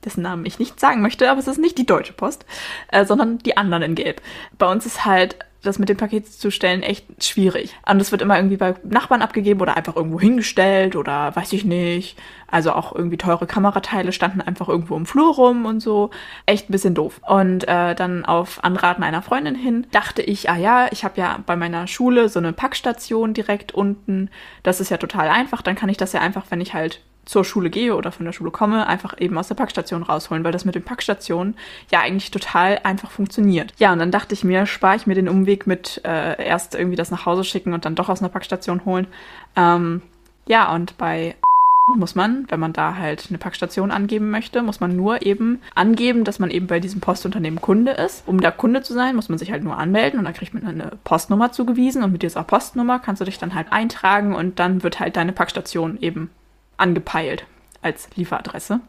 [0.04, 2.46] dessen Namen ich nicht sagen möchte, aber es ist nicht die Deutsche Post,
[2.92, 4.22] äh, sondern die anderen in Gelb.
[4.58, 7.76] Bei uns ist halt das mit dem Paket zu stellen echt schwierig.
[7.90, 11.66] Und es wird immer irgendwie bei Nachbarn abgegeben oder einfach irgendwo hingestellt oder weiß ich
[11.66, 12.18] nicht.
[12.48, 16.12] Also auch irgendwie teure Kamerateile standen einfach irgendwo im Flur rum und so.
[16.46, 17.20] Echt ein bisschen doof.
[17.28, 21.40] Und äh, dann auf Anraten einer Freundin hin dachte ich, ah ja, ich habe ja
[21.46, 24.30] bei meiner Schule so eine Packstation direkt unten.
[24.64, 25.62] Das ist ja total einfach.
[25.62, 28.34] Dann kann ich das ja einfach, wenn ich halt zur Schule gehe oder von der
[28.34, 31.56] Schule komme, einfach eben aus der Packstation rausholen, weil das mit den Packstationen
[31.92, 33.74] ja eigentlich total einfach funktioniert.
[33.78, 36.96] Ja, und dann dachte ich mir, spare ich mir den Umweg mit äh, erst irgendwie
[36.96, 39.08] das nach Hause schicken und dann doch aus einer Packstation holen.
[39.56, 40.02] Ähm,
[40.48, 41.36] ja, und bei
[41.96, 46.24] muss man, wenn man da halt eine Packstation angeben möchte, muss man nur eben angeben,
[46.24, 48.28] dass man eben bei diesem Postunternehmen Kunde ist.
[48.28, 50.66] Um da Kunde zu sein, muss man sich halt nur anmelden und dann kriegt man
[50.66, 54.84] eine Postnummer zugewiesen und mit dieser Postnummer kannst du dich dann halt eintragen und dann
[54.84, 56.30] wird halt deine Packstation eben
[56.80, 57.46] angepeilt
[57.82, 58.82] als Lieferadresse.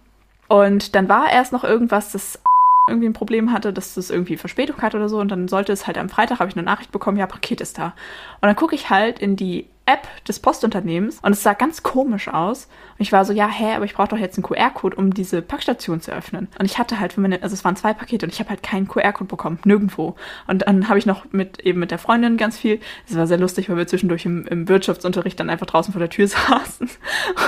[0.48, 2.40] Und dann war erst noch irgendwas, das
[2.88, 5.18] irgendwie ein Problem hatte, dass das irgendwie Verspätung hat oder so.
[5.20, 7.78] Und dann sollte es halt am Freitag, habe ich eine Nachricht bekommen, ja, Paket ist
[7.78, 7.94] da.
[8.40, 12.28] Und dann gucke ich halt in die App des Postunternehmens und es sah ganz komisch
[12.28, 12.66] aus.
[12.98, 15.42] Und ich war so, ja, hä, aber ich brauche doch jetzt einen QR-Code, um diese
[15.42, 16.48] Packstation zu öffnen.
[16.58, 18.62] Und ich hatte halt für meine, also es waren zwei Pakete und ich habe halt
[18.62, 20.14] keinen QR-Code bekommen, nirgendwo.
[20.46, 22.78] Und dann habe ich noch mit eben mit der Freundin ganz viel.
[23.08, 26.10] Es war sehr lustig, weil wir zwischendurch im, im Wirtschaftsunterricht dann einfach draußen vor der
[26.10, 26.88] Tür saßen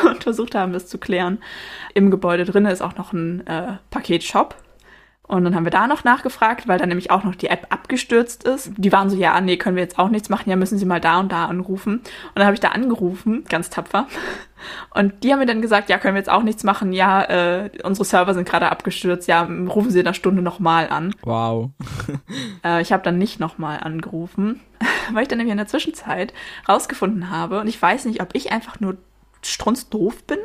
[0.07, 1.39] und versucht haben, das zu klären.
[1.95, 4.57] Im Gebäude drin ist auch noch ein äh, Paketshop.
[5.33, 8.45] Und dann haben wir da noch nachgefragt, weil dann nämlich auch noch die App abgestürzt
[8.45, 8.71] ist.
[8.77, 11.01] Die waren so, ja, nee, können wir jetzt auch nichts machen, ja, müssen Sie mal
[11.01, 11.95] da und da anrufen.
[12.01, 14.07] Und dann habe ich da angerufen, ganz tapfer.
[14.95, 17.71] Und die haben mir dann gesagt, ja, können wir jetzt auch nichts machen, ja, äh,
[17.83, 21.15] unsere Server sind gerade abgestürzt, ja, rufen Sie in einer Stunde nochmal an.
[21.23, 21.71] Wow.
[22.63, 24.61] äh, ich habe dann nicht nochmal angerufen,
[25.15, 26.35] weil ich dann nämlich in der Zwischenzeit
[26.69, 28.99] rausgefunden habe, und ich weiß nicht, ob ich einfach nur
[29.41, 30.39] strunzdoof bin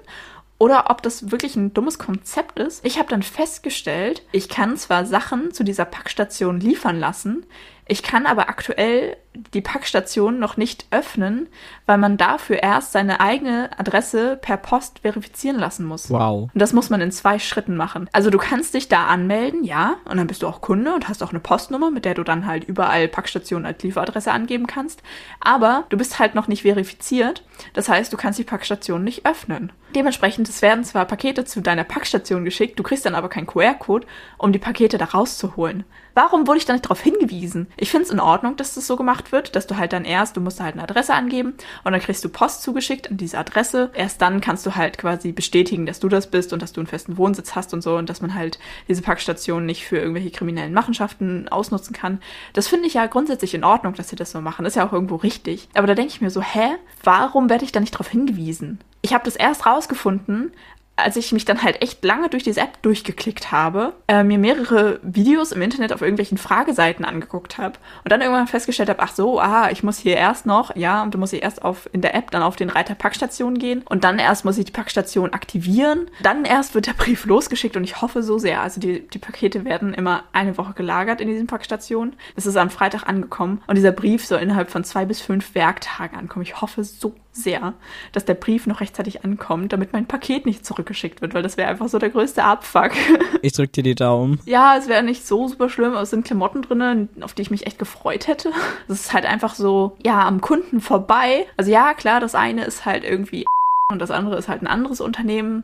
[0.60, 2.86] oder ob das wirklich ein dummes Konzept ist.
[2.86, 7.46] Ich habe dann festgestellt, ich kann zwar Sachen zu dieser Packstation liefern lassen,
[7.88, 9.18] ich kann aber aktuell
[9.54, 11.48] die Packstation noch nicht öffnen,
[11.86, 16.10] weil man dafür erst seine eigene Adresse per Post verifizieren lassen muss.
[16.10, 16.50] Wow.
[16.54, 18.10] Und das muss man in zwei Schritten machen.
[18.14, 21.24] Also du kannst dich da anmelden, ja, und dann bist du auch Kunde und hast
[21.24, 25.02] auch eine Postnummer, mit der du dann halt überall Packstationen als Lieferadresse angeben kannst.
[25.40, 27.44] Aber du bist halt noch nicht verifiziert.
[27.74, 29.72] Das heißt, du kannst die Packstation nicht öffnen.
[29.96, 34.06] Dementsprechend, es werden zwar Pakete zu deiner Packstation geschickt, du kriegst dann aber keinen QR-Code,
[34.38, 35.86] um die Pakete da rauszuholen.
[36.14, 37.68] Warum wurde ich da nicht darauf hingewiesen?
[37.78, 40.38] Ich finde es in Ordnung, dass das so gemacht wird, dass du halt dann erst,
[40.38, 43.92] du musst halt eine Adresse angeben und dann kriegst du Post zugeschickt an diese Adresse.
[43.94, 46.88] Erst dann kannst du halt quasi bestätigen, dass du das bist und dass du einen
[46.88, 50.74] festen Wohnsitz hast und so und dass man halt diese Packstation nicht für irgendwelche kriminellen
[50.74, 52.20] Machenschaften ausnutzen kann.
[52.54, 54.66] Das finde ich ja grundsätzlich in Ordnung, dass sie das so machen.
[54.66, 55.70] Ist ja auch irgendwo richtig.
[55.74, 56.76] Aber da denke ich mir so, hä?
[57.04, 58.80] Warum werde ich da nicht darauf hingewiesen?
[59.02, 60.52] Ich habe das erst rausgefunden,
[60.98, 65.00] als ich mich dann halt echt lange durch diese App durchgeklickt habe, äh, mir mehrere
[65.04, 69.40] Videos im Internet auf irgendwelchen Frageseiten angeguckt habe und dann irgendwann festgestellt habe, ach so,
[69.40, 72.16] aha, ich muss hier erst noch, ja, und du musst hier erst auf in der
[72.16, 76.10] App dann auf den Reiter Packstation gehen und dann erst muss ich die Packstation aktivieren,
[76.24, 79.66] dann erst wird der Brief losgeschickt und ich hoffe so sehr, also die, die Pakete
[79.66, 82.16] werden immer eine Woche gelagert in diesen Packstationen.
[82.36, 86.18] Es ist am Freitag angekommen und dieser Brief soll innerhalb von zwei bis fünf Werktagen
[86.18, 86.44] ankommen.
[86.44, 87.74] Ich hoffe so sehr,
[88.14, 91.58] dass der Brief noch rechtzeitig ankommt, damit mein Paket nicht zurück zurückgeschickt wird, weil das
[91.58, 92.92] wäre einfach so der größte Abfuck.
[93.42, 94.40] Ich drück dir die Daumen.
[94.46, 97.52] Ja, es wäre nicht so super schlimm, aber es sind Klamotten drin, auf die ich
[97.52, 98.52] mich echt gefreut hätte.
[98.88, 101.46] Das ist halt einfach so, ja, am Kunden vorbei.
[101.58, 103.46] Also ja, klar, das eine ist halt irgendwie
[103.92, 105.64] und das andere ist halt ein anderes Unternehmen.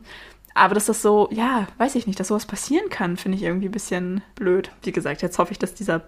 [0.54, 3.68] Aber dass das so, ja, weiß ich nicht, dass sowas passieren kann, finde ich irgendwie
[3.68, 4.70] ein bisschen blöd.
[4.82, 6.02] Wie gesagt, jetzt hoffe ich, dass dieser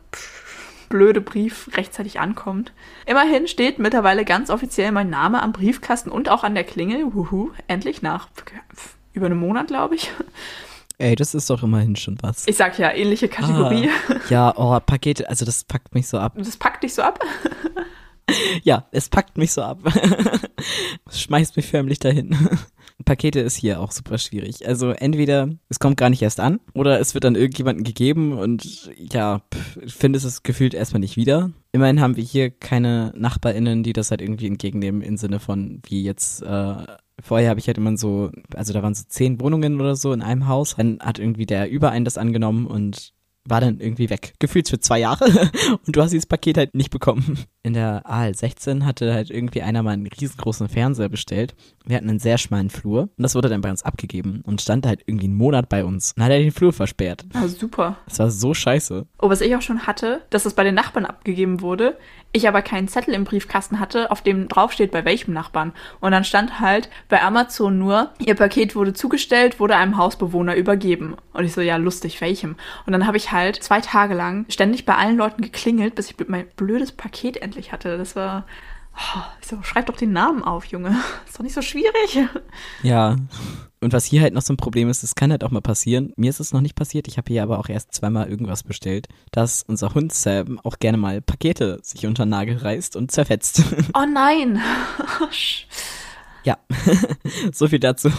[0.88, 2.72] blöde Brief rechtzeitig ankommt.
[3.07, 7.14] Immerhin steht mittlerweile ganz offiziell mein Name am Briefkasten und auch an der Klingel.
[7.14, 8.29] Wuhu, endlich nach
[9.12, 10.11] über einem Monat, glaube ich.
[10.99, 12.46] Ey, das ist doch immerhin schon was.
[12.46, 13.90] Ich sag ja, ähnliche Kategorie.
[14.09, 16.33] Ah, ja, oh, Pakete, also das packt mich so ab.
[16.37, 17.20] Das packt dich so ab?
[18.62, 19.79] ja, es packt mich so ab.
[21.07, 22.37] Es schmeißt mich förmlich dahin.
[23.04, 24.66] Pakete ist hier auch super schwierig.
[24.66, 28.90] Also entweder es kommt gar nicht erst an oder es wird dann irgendjemanden gegeben und
[28.96, 31.50] ja, pff, findest es gefühlt erstmal nicht wieder.
[31.72, 36.02] Immerhin haben wir hier keine NachbarInnen, die das halt irgendwie entgegennehmen im Sinne von wie
[36.02, 36.76] jetzt äh,
[37.18, 40.20] Vorher habe ich halt immer so, also da waren so zehn Wohnungen oder so in
[40.20, 40.76] einem Haus.
[40.76, 43.14] Dann hat irgendwie der über einen das angenommen und
[43.48, 44.35] war dann irgendwie weg.
[44.38, 45.24] Gefühlt für zwei Jahre.
[45.87, 47.38] Und du hast dieses Paket halt nicht bekommen.
[47.62, 51.54] In der AL 16 hatte halt irgendwie einer mal einen riesengroßen Fernseher bestellt.
[51.85, 53.02] Wir hatten einen sehr schmalen Flur.
[53.02, 56.14] Und das wurde dann bei uns abgegeben und stand halt irgendwie einen Monat bei uns.
[56.14, 57.24] Dann hat er den Flur versperrt.
[57.35, 57.98] Ah, super.
[58.06, 59.06] Das war so scheiße.
[59.20, 61.96] Oh, was ich auch schon hatte, dass das bei den Nachbarn abgegeben wurde.
[62.37, 65.72] Ich aber keinen Zettel im Briefkasten hatte, auf dem draufsteht, bei welchem Nachbarn.
[66.01, 71.16] Und dann stand halt bei Amazon nur, ihr Paket wurde zugestellt, wurde einem Hausbewohner übergeben.
[71.33, 72.57] Und ich so, ja, lustig, welchem?
[72.85, 76.29] Und dann habe ich halt zwei Tage lang ständig bei allen Leuten geklingelt, bis ich
[76.29, 77.96] mein blödes Paket endlich hatte.
[77.96, 78.44] Das war.
[79.42, 80.96] So, schreib doch den Namen auf, Junge.
[81.26, 82.18] Ist doch nicht so schwierig.
[82.82, 83.16] Ja.
[83.80, 86.12] Und was hier halt noch so ein Problem ist, es kann halt auch mal passieren.
[86.16, 87.06] Mir ist es noch nicht passiert.
[87.06, 90.98] Ich habe hier aber auch erst zweimal irgendwas bestellt, dass unser Hund Sam auch gerne
[90.98, 93.62] mal Pakete sich unter den Nagel reißt und zerfetzt.
[93.94, 94.61] Oh nein.
[96.42, 96.56] ja,
[97.52, 98.11] so viel dazu.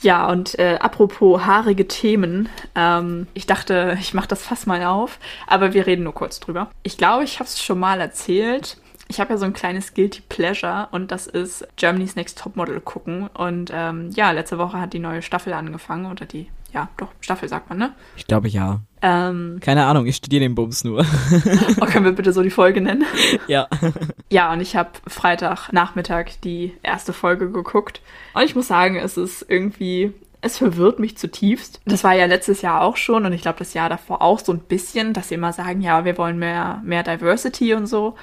[0.00, 5.18] Ja, und äh, apropos haarige Themen, ähm, ich dachte, ich mache das Fass mal auf,
[5.46, 6.70] aber wir reden nur kurz drüber.
[6.82, 8.76] Ich glaube, ich habe es schon mal erzählt.
[9.08, 13.28] Ich habe ja so ein kleines Guilty Pleasure und das ist Germany's Next Topmodel gucken.
[13.34, 17.48] Und ähm, ja, letzte Woche hat die neue Staffel angefangen oder die, ja, doch, Staffel
[17.48, 17.92] sagt man, ne?
[18.16, 18.80] Ich glaube ja.
[19.02, 21.00] Ähm, Keine Ahnung, ich studiere den Bums nur.
[21.80, 23.04] oh, können wir bitte so die Folge nennen?
[23.46, 23.68] ja.
[24.30, 28.00] Ja, und ich habe Freitagnachmittag die erste Folge geguckt.
[28.32, 30.12] Und ich muss sagen, es ist irgendwie
[30.44, 31.80] es verwirrt mich zutiefst.
[31.86, 34.52] Das war ja letztes Jahr auch schon und ich glaube das Jahr davor auch so
[34.52, 38.14] ein bisschen, dass sie immer sagen, ja, wir wollen mehr, mehr Diversity und so.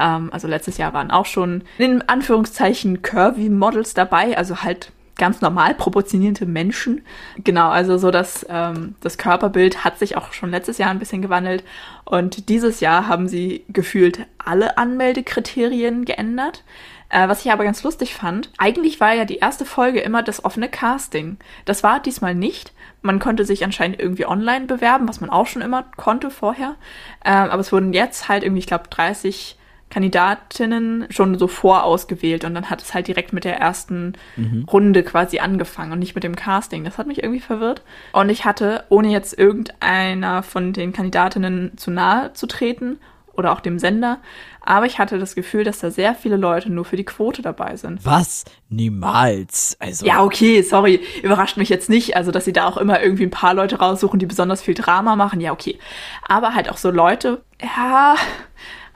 [0.00, 5.42] Ähm, also letztes Jahr waren auch schon in Anführungszeichen Curvy Models dabei, also halt ganz
[5.42, 7.02] normal proportionierte Menschen.
[7.44, 11.20] Genau, also so dass ähm, das Körperbild hat sich auch schon letztes Jahr ein bisschen
[11.20, 11.62] gewandelt
[12.06, 16.64] und dieses Jahr haben sie gefühlt alle Anmeldekriterien geändert.
[17.10, 20.44] Äh, was ich aber ganz lustig fand, eigentlich war ja die erste Folge immer das
[20.44, 21.36] offene Casting.
[21.66, 22.72] Das war diesmal nicht.
[23.02, 26.76] Man konnte sich anscheinend irgendwie online bewerben, was man auch schon immer konnte vorher.
[27.24, 29.58] Ähm, aber es wurden jetzt halt irgendwie, ich glaube, 30
[29.90, 34.64] Kandidatinnen schon so vorausgewählt und dann hat es halt direkt mit der ersten mhm.
[34.70, 36.84] Runde quasi angefangen und nicht mit dem Casting.
[36.84, 37.82] Das hat mich irgendwie verwirrt.
[38.12, 42.98] Und ich hatte, ohne jetzt irgendeiner von den Kandidatinnen zu nahe zu treten
[43.32, 44.18] oder auch dem Sender.
[44.60, 47.76] Aber ich hatte das Gefühl, dass da sehr viele Leute nur für die Quote dabei
[47.76, 48.04] sind.
[48.04, 48.44] Was?
[48.68, 49.76] Niemals.
[49.80, 50.06] Also.
[50.06, 51.00] Ja, okay, sorry.
[51.22, 52.16] Überrascht mich jetzt nicht.
[52.16, 55.16] Also, dass sie da auch immer irgendwie ein paar Leute raussuchen, die besonders viel Drama
[55.16, 55.40] machen.
[55.40, 55.78] Ja, okay.
[56.28, 58.14] Aber halt auch so Leute, ja,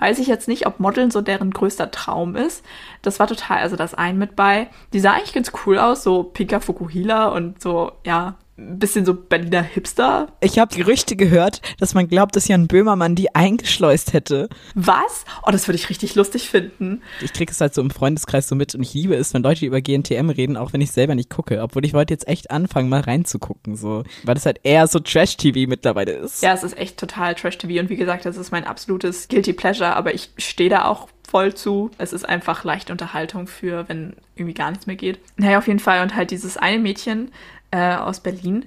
[0.05, 2.62] weiß ich jetzt nicht, ob Modeln so deren größter Traum ist.
[3.01, 4.69] Das war total, also das ein mit bei.
[4.93, 9.62] Die sah eigentlich ganz cool aus, so Pika Fukuhila und so, ja, bisschen so Berliner
[9.62, 10.29] Hipster.
[10.40, 14.49] Ich habe Gerüchte gehört, dass man glaubt, dass Jan Böhmermann die eingeschleust hätte.
[14.75, 15.25] Was?
[15.45, 17.03] Oh, das würde ich richtig lustig finden.
[17.21, 19.67] Ich kriege es halt so im Freundeskreis so mit und ich liebe es, wenn Leute
[19.67, 21.62] über GNTM reden, auch wenn ich selber nicht gucke.
[21.62, 24.05] Obwohl ich wollte jetzt echt anfangen, mal reinzugucken, so.
[24.23, 26.43] Weil das halt eher so Trash-TV mittlerweile ist.
[26.43, 29.97] Ja, es ist echt total Trash-TV und wie gesagt, das ist mein absolutes Guilty Pleasure,
[29.97, 31.90] aber ich stehe da auch voll zu.
[31.99, 35.19] Es ist einfach leicht Unterhaltung für, wenn irgendwie gar nichts mehr geht.
[35.37, 36.03] Naja, auf jeden Fall.
[36.03, 37.33] Und halt dieses eine Mädchen,
[37.74, 38.66] äh, aus Berlin.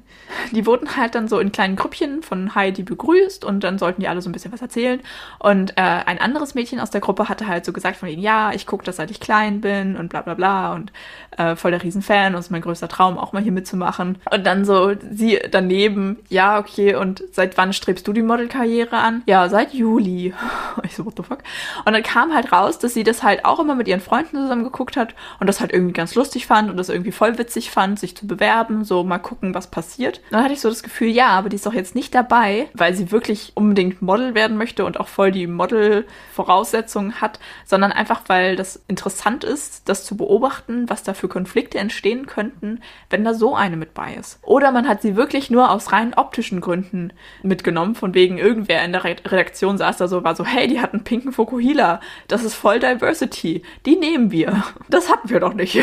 [0.51, 4.09] Die wurden halt dann so in kleinen Grüppchen von Heidi begrüßt und dann sollten die
[4.09, 4.99] alle so ein bisschen was erzählen.
[5.39, 8.51] Und äh, ein anderes Mädchen aus der Gruppe hatte halt so gesagt von ihnen, ja,
[8.51, 10.91] ich gucke das, seit ich klein bin und bla bla bla und
[11.37, 14.17] äh, voll der Riesenfan und ist mein größter Traum, auch mal hier mitzumachen.
[14.29, 19.23] Und dann so sie daneben, ja, okay, und seit wann strebst du die Modelkarriere an?
[19.25, 20.33] Ja, seit Juli.
[20.83, 21.39] ich so, what the fuck?
[21.85, 24.65] Und dann kam halt raus, dass sie das halt auch immer mit ihren Freunden zusammen
[24.65, 27.99] geguckt hat und das halt irgendwie ganz lustig fand und das irgendwie voll witzig fand,
[27.99, 30.21] sich zu bewerben, so mal gucken, was passiert.
[30.31, 32.93] Dann hatte ich so das Gefühl, ja, aber die ist doch jetzt nicht dabei, weil
[32.93, 38.55] sie wirklich unbedingt Model werden möchte und auch voll die Model-Voraussetzungen hat, sondern einfach, weil
[38.55, 43.55] das interessant ist, das zu beobachten, was da für Konflikte entstehen könnten, wenn da so
[43.55, 44.39] eine mit bei ist.
[44.43, 48.91] Oder man hat sie wirklich nur aus rein optischen Gründen mitgenommen, von wegen irgendwer in
[48.91, 52.55] der Redaktion saß da so, war so, hey, die hat einen pinken Fokuhila, das ist
[52.55, 54.63] voll Diversity, die nehmen wir.
[54.89, 55.79] Das hatten wir doch nicht.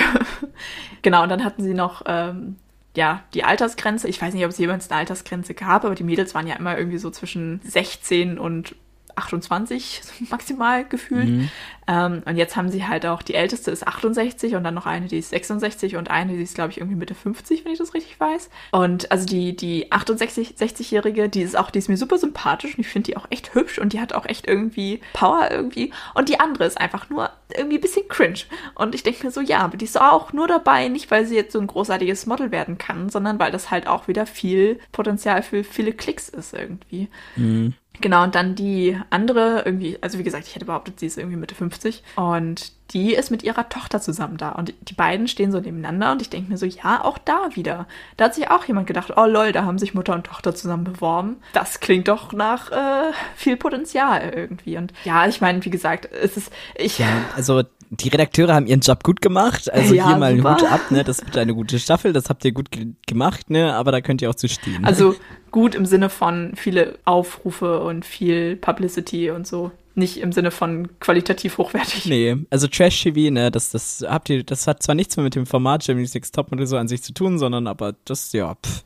[1.03, 2.57] genau, und dann hatten sie noch ähm,
[2.97, 6.35] ja, die Altersgrenze, ich weiß nicht, ob es jemals eine Altersgrenze gab, aber die Mädels
[6.35, 8.77] waren ja immer irgendwie so zwischen 16 und
[9.17, 11.29] 28 maximal gefühlt.
[11.29, 11.49] Mhm.
[11.87, 15.07] Ähm, und jetzt haben sie halt auch, die älteste ist 68 und dann noch eine,
[15.07, 17.95] die ist 66 und eine, die ist, glaube ich, irgendwie Mitte 50, wenn ich das
[17.95, 18.49] richtig weiß.
[18.73, 22.89] Und also die, die 68-jährige, die ist auch, die ist mir super sympathisch und ich
[22.89, 25.93] finde die auch echt hübsch und die hat auch echt irgendwie Power irgendwie.
[26.15, 28.41] Und die andere ist einfach nur irgendwie ein bisschen cringe.
[28.75, 31.37] Und ich denke mir so, ja, aber die ist auch nur dabei, nicht weil sie
[31.37, 35.43] jetzt so ein großartiges Model werden kann, sondern weil das halt auch wieder viel Potenzial
[35.43, 37.09] für viele Klicks ist irgendwie.
[37.37, 37.75] Mhm.
[38.01, 41.37] Genau, und dann die andere, irgendwie, also wie gesagt, ich hätte behauptet, sie ist irgendwie
[41.37, 42.03] Mitte 50.
[42.17, 44.51] Und die ist mit ihrer Tochter zusammen da.
[44.51, 47.87] Und die beiden stehen so nebeneinander und ich denke mir so, ja, auch da wieder.
[48.17, 50.85] Da hat sich auch jemand gedacht, oh lol, da haben sich Mutter und Tochter zusammen
[50.85, 51.37] beworben.
[51.55, 54.77] Das klingt doch nach äh, viel Potenzial irgendwie.
[54.77, 56.53] Und ja, ich meine, wie gesagt, es ist.
[56.77, 59.73] Ich, ja, also die Redakteure haben ihren Job gut gemacht.
[59.73, 61.05] Also ja, hier mal einen Hut ab, ne?
[61.05, 63.75] Das wird eine gute Staffel, das habt ihr gut ge gemacht, ne?
[63.75, 64.85] Aber da könnt ihr auch zu stehen.
[64.85, 65.15] Also
[65.51, 69.71] gut im Sinne von viele Aufrufe und viel Publicity und so.
[69.97, 72.07] Nicht im Sinne von qualitativ hochwertig.
[72.07, 75.37] Nee, also Trash TV, ne, das, das habt ihr, das hat zwar nichts mehr mit
[75.37, 78.85] dem Format Germany's Next Topmodel so an sich zu tun, sondern aber das, ja, pff.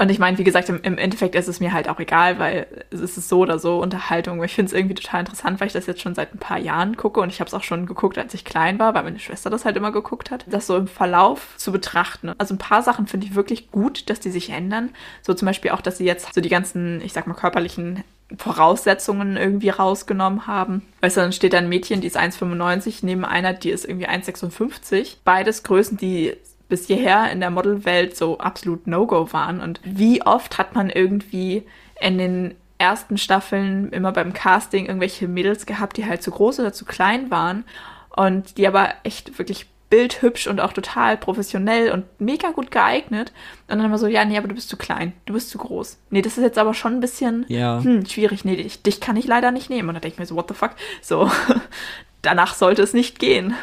[0.00, 2.66] Und ich meine, wie gesagt, im, im, Endeffekt ist es mir halt auch egal, weil
[2.90, 4.42] es ist so oder so Unterhaltung.
[4.42, 6.96] Ich finde es irgendwie total interessant, weil ich das jetzt schon seit ein paar Jahren
[6.96, 9.50] gucke und ich habe es auch schon geguckt, als ich klein war, weil meine Schwester
[9.50, 10.46] das halt immer geguckt hat.
[10.48, 12.32] Das so im Verlauf zu betrachten.
[12.38, 14.88] Also ein paar Sachen finde ich wirklich gut, dass die sich ändern.
[15.20, 18.02] So zum Beispiel auch, dass sie jetzt so die ganzen, ich sag mal, körperlichen
[18.36, 20.86] Voraussetzungen irgendwie rausgenommen haben.
[21.00, 24.08] Weißt du, dann steht da ein Mädchen, die ist 1,95, neben einer, die ist irgendwie
[24.08, 25.16] 1,56.
[25.24, 26.36] Beides Größen, die
[26.68, 29.60] bis hierher in der Modelwelt so absolut No-Go waren.
[29.60, 31.64] Und wie oft hat man irgendwie
[32.00, 36.72] in den ersten Staffeln immer beim Casting irgendwelche Mädels gehabt, die halt zu groß oder
[36.72, 37.64] zu klein waren
[38.16, 43.32] und die aber echt wirklich bildhübsch und auch total professionell und mega gut geeignet.
[43.68, 45.98] Und dann immer so, ja, nee, aber du bist zu klein, du bist zu groß.
[46.10, 47.82] Nee, das ist jetzt aber schon ein bisschen ja.
[47.82, 48.44] hm, schwierig.
[48.44, 49.88] Nee, dich, dich kann ich leider nicht nehmen.
[49.88, 50.70] Und dann denke ich mir so, what the fuck?
[51.02, 51.30] So,
[52.22, 53.54] danach sollte es nicht gehen.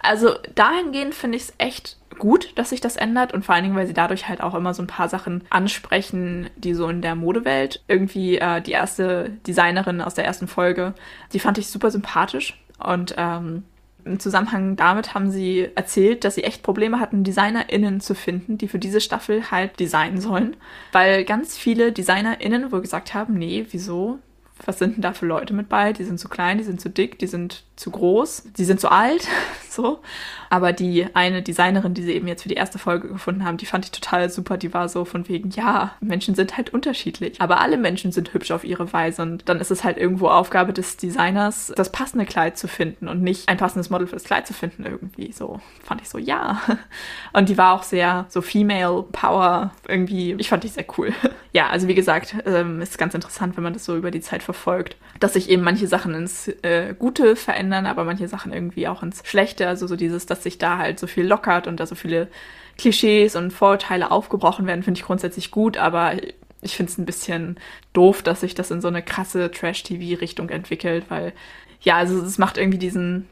[0.00, 3.76] Also dahingehend finde ich es echt gut, dass sich das ändert und vor allen Dingen,
[3.76, 7.16] weil sie dadurch halt auch immer so ein paar Sachen ansprechen, die so in der
[7.16, 10.94] Modewelt irgendwie äh, die erste Designerin aus der ersten Folge,
[11.32, 13.64] die fand ich super sympathisch und ähm,
[14.04, 18.68] Im Zusammenhang damit haben sie erzählt, dass sie echt Probleme hatten, DesignerInnen zu finden, die
[18.68, 20.56] für diese Staffel halt designen sollen.
[20.92, 24.18] Weil ganz viele DesignerInnen wohl gesagt haben, nee, wieso?
[24.66, 25.92] was sind denn da für Leute mit bei?
[25.92, 28.90] Die sind zu klein, die sind zu dick, die sind zu groß, die sind zu
[28.90, 29.26] alt,
[29.68, 30.00] so.
[30.48, 33.66] Aber die eine Designerin, die sie eben jetzt für die erste Folge gefunden haben, die
[33.66, 34.58] fand ich total super.
[34.58, 38.50] Die war so von wegen, ja, Menschen sind halt unterschiedlich, aber alle Menschen sind hübsch
[38.50, 42.58] auf ihre Weise und dann ist es halt irgendwo Aufgabe des Designers, das passende Kleid
[42.58, 45.32] zu finden und nicht ein passendes Model für das Kleid zu finden irgendwie.
[45.32, 46.60] So fand ich so, ja.
[47.32, 50.34] Und die war auch sehr so Female Power irgendwie.
[50.38, 51.12] Ich fand die sehr cool.
[51.54, 54.42] Ja, also wie gesagt, ähm, ist ganz interessant, wenn man das so über die Zeit
[54.42, 59.02] verfolgt, dass sich eben manche Sachen ins äh, Gute verändern, aber manche Sachen irgendwie auch
[59.02, 59.68] ins Schlechte.
[59.68, 62.28] Also so dieses, dass sich da halt so viel lockert und da so viele
[62.78, 66.14] Klischees und Vorurteile aufgebrochen werden, finde ich grundsätzlich gut, aber
[66.62, 67.58] ich finde es ein bisschen
[67.92, 71.32] doof, dass sich das in so eine krasse Trash-TV-Richtung entwickelt, weil
[71.80, 73.26] ja, also es macht irgendwie diesen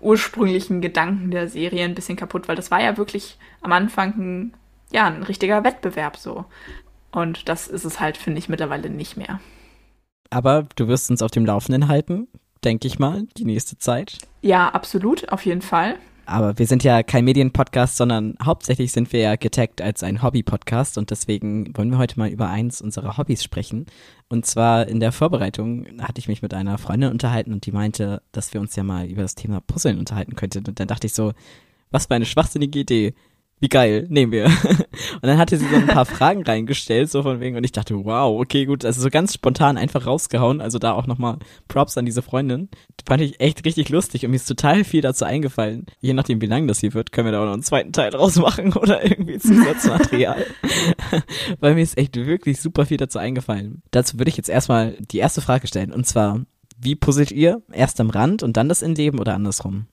[0.00, 4.54] ursprünglichen Gedanken der Serie ein bisschen kaputt, weil das war ja wirklich am Anfang ein,
[4.92, 6.44] ja, ein richtiger Wettbewerb so.
[7.10, 9.40] Und das ist es halt, finde ich, mittlerweile nicht mehr.
[10.30, 12.28] Aber du wirst uns auf dem Laufenden halten,
[12.64, 14.18] denke ich mal, die nächste Zeit.
[14.42, 15.96] Ja, absolut, auf jeden Fall.
[16.28, 20.98] Aber wir sind ja kein Medienpodcast, sondern hauptsächlich sind wir ja getaggt als ein Hobby-Podcast
[20.98, 23.86] und deswegen wollen wir heute mal über eins unserer Hobbys sprechen.
[24.28, 28.20] Und zwar in der Vorbereitung hatte ich mich mit einer Freundin unterhalten und die meinte,
[28.30, 30.66] dass wir uns ja mal über das Thema Puzzeln unterhalten könnten.
[30.68, 31.32] Und dann dachte ich so,
[31.90, 33.14] was für eine schwachsinnige Idee
[33.60, 34.46] wie geil, nehmen wir.
[34.74, 37.94] und dann hatte sie so ein paar Fragen reingestellt, so von wegen, und ich dachte,
[38.04, 42.06] wow, okay, gut, also so ganz spontan einfach rausgehauen, also da auch nochmal Props an
[42.06, 42.68] diese Freundin.
[43.00, 45.86] Die fand ich echt richtig lustig und mir ist total viel dazu eingefallen.
[46.00, 48.14] Je nachdem, wie lang das hier wird, können wir da auch noch einen zweiten Teil
[48.14, 50.46] rausmachen oder irgendwie Zusatzmaterial.
[51.60, 53.82] Weil mir ist echt wirklich super viel dazu eingefallen.
[53.90, 56.40] Dazu würde ich jetzt erstmal die erste Frage stellen, und zwar,
[56.80, 57.62] wie puzzelt ihr?
[57.72, 59.86] Erst am Rand und dann das Innenleben oder andersrum?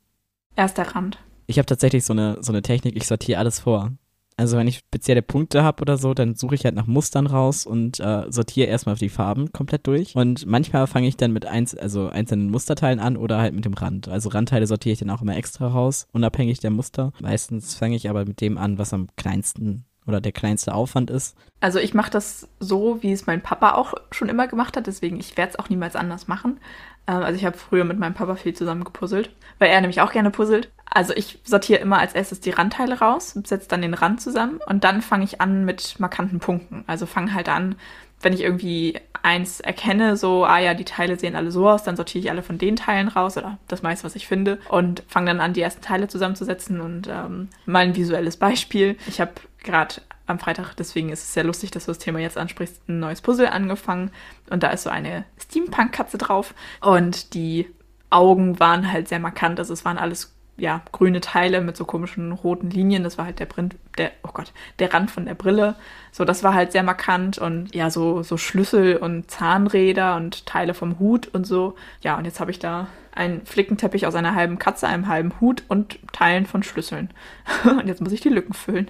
[0.55, 3.91] Erst der Rand ich habe tatsächlich so eine, so eine Technik, ich sortiere alles vor.
[4.37, 7.65] Also wenn ich spezielle Punkte habe oder so, dann suche ich halt nach Mustern raus
[7.65, 10.13] und äh, sortiere erstmal die Farben komplett durch.
[10.15, 13.73] Und manchmal fange ich dann mit eins, also einzelnen Musterteilen an oder halt mit dem
[13.73, 14.09] Rand.
[14.09, 17.13] Also Randteile sortiere ich dann auch immer extra raus, unabhängig der Muster.
[17.21, 21.35] Meistens fange ich aber mit dem an, was am kleinsten oder der kleinste Aufwand ist.
[21.61, 25.19] Also ich mache das so, wie es mein Papa auch schon immer gemacht hat, deswegen
[25.19, 26.59] ich werde es auch niemals anders machen.
[27.07, 29.29] Ähm, also ich habe früher mit meinem Papa viel zusammen gepuzzelt,
[29.59, 30.71] weil er nämlich auch gerne puzzelt.
[30.95, 34.85] Also ich sortiere immer als erstes die Randteile raus, setze dann den Rand zusammen und
[34.85, 36.85] dann fange ich an mit markanten Punkten.
[36.87, 37.75] Also fange halt an,
[38.21, 41.97] wenn ich irgendwie eins erkenne, so, ah ja, die Teile sehen alle so aus, dann
[41.97, 45.27] sortiere ich alle von den Teilen raus oder das meiste, was ich finde und fange
[45.27, 48.95] dann an, die ersten Teile zusammenzusetzen und ähm, mal ein visuelles Beispiel.
[49.07, 49.33] Ich habe
[49.65, 49.95] gerade
[50.27, 53.19] am Freitag, deswegen ist es sehr lustig, dass du das Thema jetzt ansprichst, ein neues
[53.19, 54.11] Puzzle angefangen
[54.49, 57.67] und da ist so eine Steampunk-Katze drauf und die
[58.09, 62.31] Augen waren halt sehr markant, also es waren alles ja, grüne Teile mit so komischen
[62.31, 63.03] roten Linien.
[63.03, 65.75] Das war halt der Print, der, oh Gott, der Rand von der Brille.
[66.11, 70.73] So, das war halt sehr markant und ja, so, so Schlüssel und Zahnräder und Teile
[70.73, 71.75] vom Hut und so.
[72.01, 75.63] Ja, und jetzt habe ich da einen Flickenteppich aus einer halben Katze, einem halben Hut
[75.67, 77.09] und Teilen von Schlüsseln.
[77.65, 78.89] und jetzt muss ich die Lücken füllen.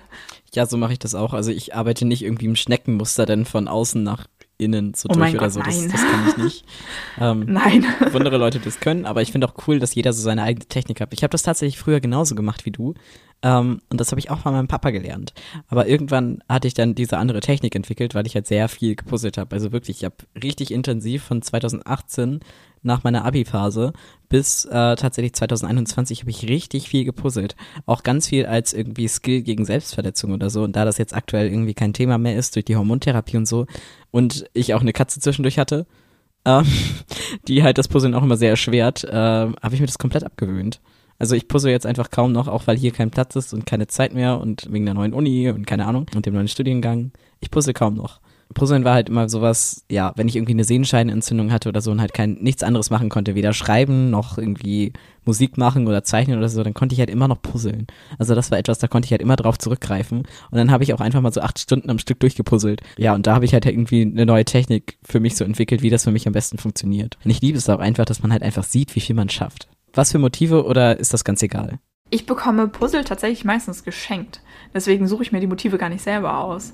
[0.54, 1.34] Ja, so mache ich das auch.
[1.34, 5.32] Also ich arbeite nicht irgendwie im Schneckenmuster denn von außen nach innen so oh durch
[5.32, 5.62] oder Gott, so.
[5.62, 5.92] Das, nein.
[5.92, 6.66] das kann ich nicht.
[7.18, 7.86] Ähm, Nein.
[8.14, 11.00] Andere Leute das können, aber ich finde auch cool, dass jeder so seine eigene Technik
[11.00, 11.14] hat.
[11.14, 12.94] Ich habe das tatsächlich früher genauso gemacht wie du.
[13.42, 15.34] Ähm, und das habe ich auch von meinem Papa gelernt.
[15.70, 19.38] Aber irgendwann hatte ich dann diese andere Technik entwickelt, weil ich halt sehr viel gepuzzelt
[19.38, 19.56] habe.
[19.56, 22.42] Also wirklich, ich habe richtig intensiv von 2018
[22.86, 23.94] nach meiner Abi-Phase
[24.30, 27.56] bis äh, tatsächlich 2021 habe ich richtig viel gepuzzelt.
[27.86, 30.64] Auch ganz viel als irgendwie Skill gegen Selbstverletzung oder so.
[30.64, 33.66] Und da das jetzt aktuell irgendwie kein Thema mehr ist durch die Hormontherapie und so
[34.12, 35.86] und ich auch eine Katze zwischendurch hatte,
[36.46, 36.64] äh,
[37.48, 40.80] die halt das Puzzeln auch immer sehr erschwert, äh, habe ich mir das komplett abgewöhnt.
[41.18, 43.88] Also ich puzzle jetzt einfach kaum noch, auch weil hier kein Platz ist und keine
[43.88, 47.12] Zeit mehr und wegen der neuen Uni und keine Ahnung und dem neuen Studiengang.
[47.40, 48.20] Ich puzzle kaum noch.
[48.54, 52.00] Puzzeln war halt immer sowas, ja, wenn ich irgendwie eine Sehenscheidenentzündung hatte oder so und
[52.00, 54.94] halt kein nichts anderes machen konnte, weder schreiben noch irgendwie
[55.26, 57.88] Musik machen oder zeichnen oder so, dann konnte ich halt immer noch puzzeln.
[58.20, 60.20] Also das war etwas, da konnte ich halt immer drauf zurückgreifen.
[60.20, 62.82] Und dann habe ich auch einfach mal so acht Stunden am Stück durchgepuzzelt.
[62.98, 65.90] Ja, und da habe ich halt irgendwie eine neue Technik für mich so entwickelt, wie
[65.90, 67.18] das für mich am besten funktioniert.
[67.26, 69.68] Und ich liebe es auch einfach, dass man halt einfach sieht, wie viel man schafft.
[69.94, 71.80] Was für Motive oder ist das ganz egal?
[72.12, 74.42] Ich bekomme Puzzle tatsächlich meistens geschenkt.
[74.74, 76.74] Deswegen suche ich mir die Motive gar nicht selber aus.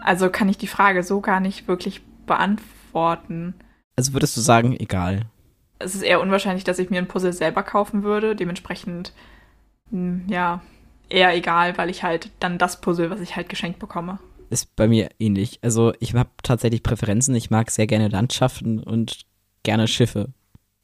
[0.00, 3.54] Also kann ich die Frage so gar nicht wirklich beantworten.
[3.96, 5.26] Also würdest du sagen, egal?
[5.78, 8.36] Es ist eher unwahrscheinlich, dass ich mir ein Puzzle selber kaufen würde.
[8.36, 9.12] Dementsprechend,
[9.90, 10.62] hm, ja,
[11.08, 14.18] eher egal, weil ich halt dann das Puzzle, was ich halt geschenkt bekomme.
[14.48, 15.58] Ist bei mir ähnlich.
[15.62, 17.34] Also ich habe tatsächlich Präferenzen.
[17.34, 19.20] Ich mag sehr gerne Landschaften und
[19.62, 20.28] gerne Schiffe.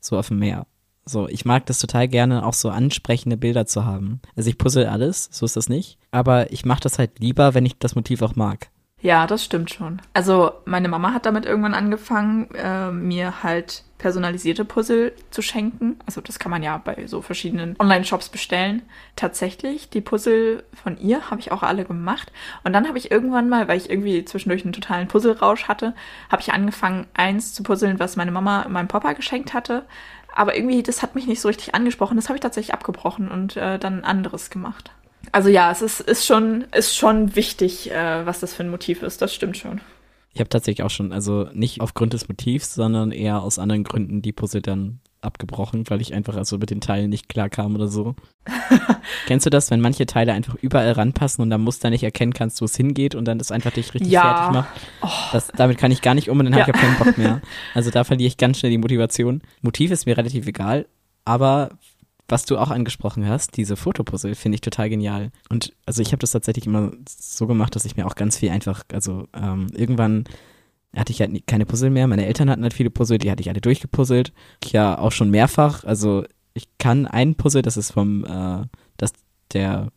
[0.00, 0.66] So auf dem Meer.
[1.04, 4.20] So, ich mag das total gerne, auch so ansprechende Bilder zu haben.
[4.34, 5.98] Also ich puzzle alles, so ist das nicht.
[6.10, 8.70] Aber ich mache das halt lieber, wenn ich das Motiv auch mag.
[9.06, 10.02] Ja, das stimmt schon.
[10.14, 16.00] Also meine Mama hat damit irgendwann angefangen, äh, mir halt personalisierte Puzzle zu schenken.
[16.06, 18.82] Also das kann man ja bei so verschiedenen Online-Shops bestellen.
[19.14, 22.32] Tatsächlich, die Puzzle von ihr habe ich auch alle gemacht.
[22.64, 25.94] Und dann habe ich irgendwann mal, weil ich irgendwie zwischendurch einen totalen Puzzle-Rausch hatte,
[26.28, 29.84] habe ich angefangen, eins zu puzzeln, was meine Mama meinem Papa geschenkt hatte.
[30.34, 32.16] Aber irgendwie, das hat mich nicht so richtig angesprochen.
[32.16, 34.90] Das habe ich tatsächlich abgebrochen und äh, dann anderes gemacht.
[35.32, 39.02] Also ja, es ist, ist, schon, ist schon wichtig, äh, was das für ein Motiv
[39.02, 39.20] ist.
[39.22, 39.80] Das stimmt schon.
[40.32, 44.20] Ich habe tatsächlich auch schon, also nicht aufgrund des Motivs, sondern eher aus anderen Gründen
[44.22, 47.88] die Puzzle dann abgebrochen, weil ich einfach also mit den Teilen nicht klar kam oder
[47.88, 48.14] so.
[49.26, 52.60] Kennst du das, wenn manche Teile einfach überall ranpassen und dann Muster nicht erkennen kannst,
[52.60, 54.22] wo es hingeht und dann das einfach dich richtig Ja.
[54.22, 54.68] fertig macht?
[55.02, 56.68] Oh, Das, damit kann ich gar nicht um und dann habe Ja.
[56.68, 57.40] ich auch keinen Bock mehr.
[57.74, 59.42] Also da verliere ich ganz schnell die Motivation.
[59.62, 60.86] Motiv ist mir relativ egal,
[61.24, 61.70] aber
[62.28, 65.30] was du auch angesprochen hast, diese Fotopuzzle, finde ich total genial.
[65.48, 68.50] Und also ich habe das tatsächlich immer so gemacht, dass ich mir auch ganz viel
[68.50, 70.24] einfach, also ähm, irgendwann
[70.96, 72.06] hatte ich halt keine Puzzle mehr.
[72.06, 74.32] Meine Eltern hatten halt viele Puzzle, die hatte ich alle durchgepuzzelt.
[74.64, 75.84] Ich ja auch schon mehrfach.
[75.84, 76.24] Also
[76.54, 78.64] ich kann ein Puzzle, das ist vom, äh,
[78.96, 79.12] das
[79.52, 79.92] der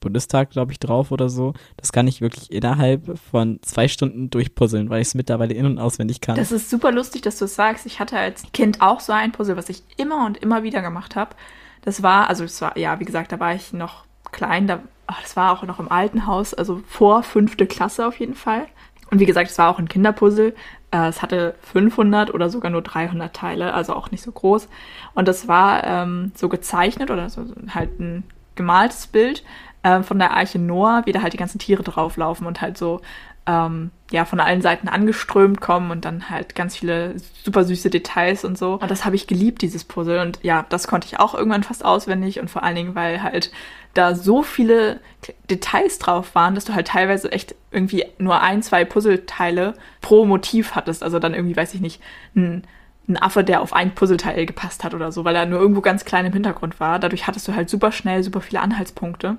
[0.00, 1.52] Bundestag, glaube ich, drauf oder so.
[1.76, 5.78] Das kann ich wirklich innerhalb von zwei Stunden durchpuzzeln, weil ich es mittlerweile in- und
[5.78, 6.36] auswendig kann.
[6.36, 7.86] das ist super lustig, dass du es sagst.
[7.86, 11.16] Ich hatte als Kind auch so ein Puzzle, was ich immer und immer wieder gemacht
[11.16, 11.36] habe.
[11.82, 15.22] Das war, also es war, ja, wie gesagt, da war ich noch klein, da, ach,
[15.22, 18.66] das war auch noch im alten Haus, also vor fünfte Klasse auf jeden Fall.
[19.10, 20.54] Und wie gesagt, es war auch ein Kinderpuzzle.
[20.92, 24.68] Äh, es hatte 500 oder sogar nur 300 Teile, also auch nicht so groß.
[25.14, 27.44] Und das war ähm, so gezeichnet oder so
[27.74, 28.24] halt ein
[28.54, 29.42] gemaltes Bild
[29.82, 33.00] äh, von der Arche Noah, wie da halt die ganzen Tiere drauflaufen und halt so
[33.46, 37.14] ähm, ja von allen Seiten angeströmt kommen und dann halt ganz viele
[37.44, 38.74] super süße Details und so.
[38.74, 40.20] Und das habe ich geliebt, dieses Puzzle.
[40.20, 43.50] Und ja, das konnte ich auch irgendwann fast auswendig und vor allen Dingen, weil halt
[43.94, 45.00] da so viele
[45.48, 50.74] Details drauf waren, dass du halt teilweise echt irgendwie nur ein, zwei Puzzleteile pro Motiv
[50.74, 51.02] hattest.
[51.02, 52.00] Also dann irgendwie, weiß ich nicht,
[52.36, 52.64] ein,
[53.08, 56.04] ein Affe, der auf ein Puzzleteil gepasst hat oder so, weil er nur irgendwo ganz
[56.04, 56.98] klein im Hintergrund war.
[56.98, 59.36] Dadurch hattest du halt super schnell super viele Anhaltspunkte.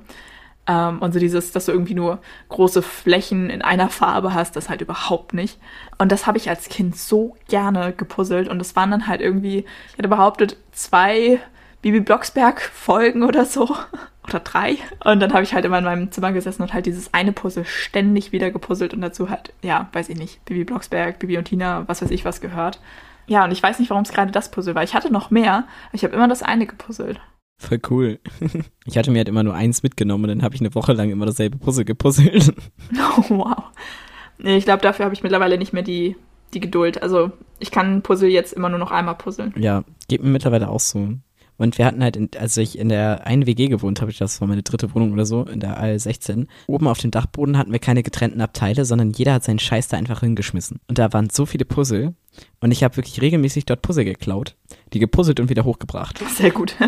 [0.68, 4.70] Ähm, und so dieses, dass du irgendwie nur große Flächen in einer Farbe hast, das
[4.70, 5.59] halt überhaupt nicht.
[5.97, 8.47] Und das habe ich als Kind so gerne gepuzzelt.
[8.47, 11.39] Und das waren dann halt irgendwie, ich hätte behauptet, zwei
[11.82, 13.76] Bibi Blocksberg-Folgen oder so.
[14.24, 14.78] Oder drei.
[15.03, 17.66] Und dann habe ich halt immer in meinem Zimmer gesessen und halt dieses eine Puzzle
[17.66, 21.88] ständig wieder gepuzzelt und dazu halt, ja, weiß ich nicht, Bibi Blocksberg, Bibi und Tina,
[21.88, 22.80] was weiß ich was gehört.
[23.26, 24.84] Ja, und ich weiß nicht, warum es gerade das Puzzle war.
[24.84, 27.20] Ich hatte noch mehr, aber ich habe immer das eine gepuzzelt.
[27.62, 28.20] Voll cool.
[28.86, 31.12] Ich hatte mir halt immer nur eins mitgenommen und dann habe ich eine Woche lang
[31.12, 32.53] immer dasselbe Puzzle gepuzzelt.
[33.18, 33.64] Oh, wow.
[34.39, 36.16] Nee, ich glaube, dafür habe ich mittlerweile nicht mehr die,
[36.55, 37.03] die Geduld.
[37.03, 39.53] Also, ich kann Puzzle jetzt immer nur noch einmal puzzeln.
[39.55, 41.14] Ja, geht mir mittlerweile auch so.
[41.62, 44.41] Und wir hatten halt, in, als ich in der einen WG gewohnt habe, ich das
[44.41, 47.72] war meine dritte Wohnung oder so, in der AL 16, oben auf dem Dachboden hatten
[47.72, 50.80] wir keine getrennten Abteile, sondern jeder hat seinen Scheiß da einfach hingeschmissen.
[50.88, 52.16] Und da waren so viele Puzzle
[52.62, 54.55] und ich habe wirklich regelmäßig dort Puzzle geklaut,
[54.93, 56.20] die gepuzzelt und wieder hochgebracht.
[56.36, 56.76] Sehr gut.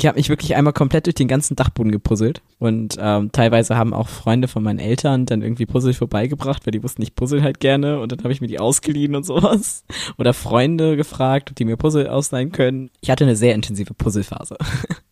[0.00, 3.92] Ich habe mich wirklich einmal komplett durch den ganzen Dachboden gepuzzelt und ähm, teilweise haben
[3.92, 7.60] auch Freunde von meinen Eltern dann irgendwie Puzzle vorbeigebracht, weil die wussten, ich puzzle halt
[7.60, 9.84] gerne und dann habe ich mir die ausgeliehen und sowas.
[10.16, 12.88] Oder Freunde gefragt, ob die mir Puzzle ausleihen können.
[13.02, 14.56] Ich hatte eine sehr intensive Puzzlephase.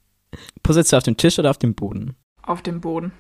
[0.63, 2.17] Puzzelst du auf dem Tisch oder auf dem Boden?
[2.41, 3.13] Auf dem Boden.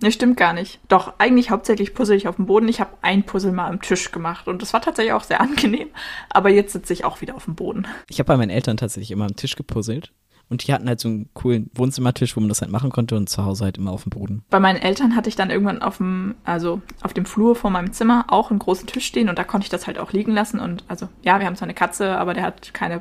[0.00, 0.80] Nee, stimmt gar nicht.
[0.88, 2.68] Doch, eigentlich hauptsächlich puzzle ich auf dem Boden.
[2.68, 5.88] Ich habe ein Puzzle mal am Tisch gemacht und das war tatsächlich auch sehr angenehm.
[6.30, 7.86] Aber jetzt sitze ich auch wieder auf dem Boden.
[8.08, 10.14] Ich habe bei meinen Eltern tatsächlich immer am Tisch gepuzzelt
[10.50, 13.28] und die hatten halt so einen coolen Wohnzimmertisch, wo man das halt machen konnte und
[13.28, 14.42] zu Hause halt immer auf dem Boden.
[14.50, 17.92] Bei meinen Eltern hatte ich dann irgendwann auf dem, also auf dem Flur vor meinem
[17.92, 20.58] Zimmer auch einen großen Tisch stehen und da konnte ich das halt auch liegen lassen.
[20.58, 23.00] Und also, ja, wir haben zwar eine Katze, aber der hat keine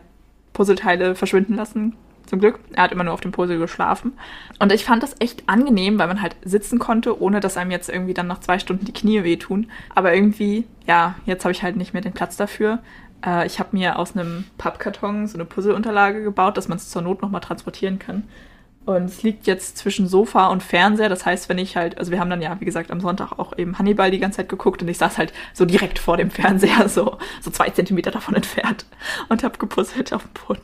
[0.53, 1.95] Puzzleteile verschwinden lassen.
[2.27, 2.59] Zum Glück.
[2.73, 4.13] Er hat immer nur auf dem Puzzle geschlafen.
[4.59, 7.89] Und ich fand das echt angenehm, weil man halt sitzen konnte, ohne dass einem jetzt
[7.89, 9.65] irgendwie dann nach zwei Stunden die Knie wehtun.
[9.95, 12.83] Aber irgendwie, ja, jetzt habe ich halt nicht mehr den Platz dafür.
[13.25, 17.01] Äh, ich habe mir aus einem Pappkarton so eine Puzzleunterlage gebaut, dass man es zur
[17.01, 18.23] Not nochmal transportieren kann.
[18.85, 21.09] Und es liegt jetzt zwischen Sofa und Fernseher.
[21.09, 23.55] Das heißt, wenn ich halt, also wir haben dann ja, wie gesagt, am Sonntag auch
[23.57, 26.89] eben Hannibal die ganze Zeit geguckt und ich saß halt so direkt vor dem Fernseher,
[26.89, 28.85] so, so zwei Zentimeter davon entfernt
[29.27, 30.61] und habe gepuzzelt auf dem Boden.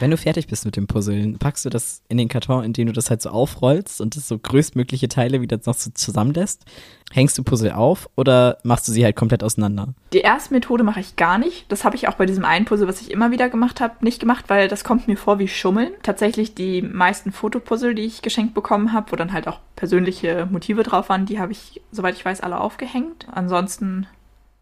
[0.00, 2.86] Wenn du fertig bist mit dem Puzzeln, packst du das in den Karton, in den
[2.86, 6.64] du das halt so aufrollst und das so größtmögliche Teile wieder noch so zusammenlässt?
[7.12, 9.94] Hängst du Puzzle auf oder machst du sie halt komplett auseinander?
[10.12, 11.70] Die erste Methode mache ich gar nicht.
[11.70, 14.20] Das habe ich auch bei diesem einen Puzzle, was ich immer wieder gemacht habe, nicht
[14.20, 15.92] gemacht, weil das kommt mir vor wie Schummeln.
[16.02, 20.84] Tatsächlich die meisten Fotopuzzle, die ich geschenkt bekommen habe, wo dann halt auch persönliche Motive
[20.84, 23.26] drauf waren, die habe ich, soweit ich weiß, alle aufgehängt.
[23.30, 24.06] Ansonsten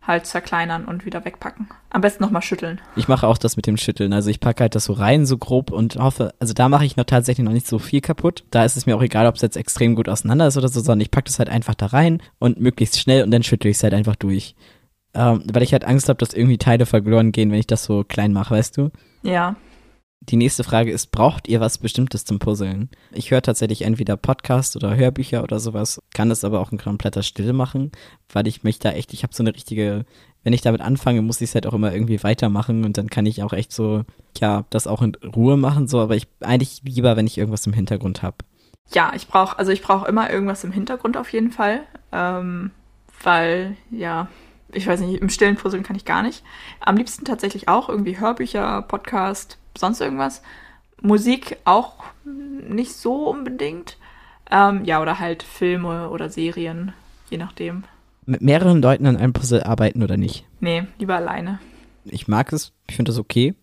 [0.07, 1.69] halt zerkleinern und wieder wegpacken.
[1.91, 2.81] Am besten nochmal schütteln.
[2.97, 4.13] Ich mache auch das mit dem Schütteln.
[4.13, 6.97] Also ich packe halt das so rein, so grob und hoffe, also da mache ich
[6.97, 8.45] noch tatsächlich noch nicht so viel kaputt.
[8.51, 10.81] Da ist es mir auch egal, ob es jetzt extrem gut auseinander ist oder so,
[10.81, 13.77] sondern ich packe das halt einfach da rein und möglichst schnell und dann schüttle ich
[13.77, 14.55] es halt einfach durch.
[15.13, 18.05] Ähm, weil ich halt Angst habe, dass irgendwie Teile verloren gehen, wenn ich das so
[18.05, 18.91] klein mache, weißt du?
[19.23, 19.57] Ja.
[20.23, 22.91] Die nächste Frage ist, braucht ihr was Bestimmtes zum Puzzeln?
[23.11, 27.23] Ich höre tatsächlich entweder Podcast oder Hörbücher oder sowas, kann es aber auch in kompletter
[27.23, 27.91] Stille machen,
[28.31, 30.05] weil ich mich da echt, ich habe so eine richtige,
[30.45, 33.25] wenn ich damit anfange, muss ich es halt auch immer irgendwie weitermachen und dann kann
[33.25, 34.05] ich auch echt so,
[34.39, 37.73] ja, das auch in Ruhe machen, so, aber ich eigentlich lieber, wenn ich irgendwas im
[37.73, 38.37] Hintergrund habe.
[38.93, 41.81] Ja, ich brauche, also ich brauche immer irgendwas im Hintergrund auf jeden Fall,
[42.13, 42.73] ähm,
[43.23, 44.29] weil, ja,
[44.73, 46.45] ich weiß nicht, im stillen Puzzeln kann ich gar nicht.
[46.81, 50.43] Am liebsten tatsächlich auch irgendwie Hörbücher, Podcast, sonst irgendwas.
[51.01, 53.97] Musik auch nicht so unbedingt.
[54.51, 56.93] Ähm, ja, oder halt Filme oder Serien,
[57.31, 57.85] je nachdem.
[58.27, 60.45] Mit mehreren Leuten an einem Puzzle arbeiten oder nicht?
[60.61, 61.59] Nee, lieber alleine.
[62.05, 63.55] Ich mag es, ich finde das okay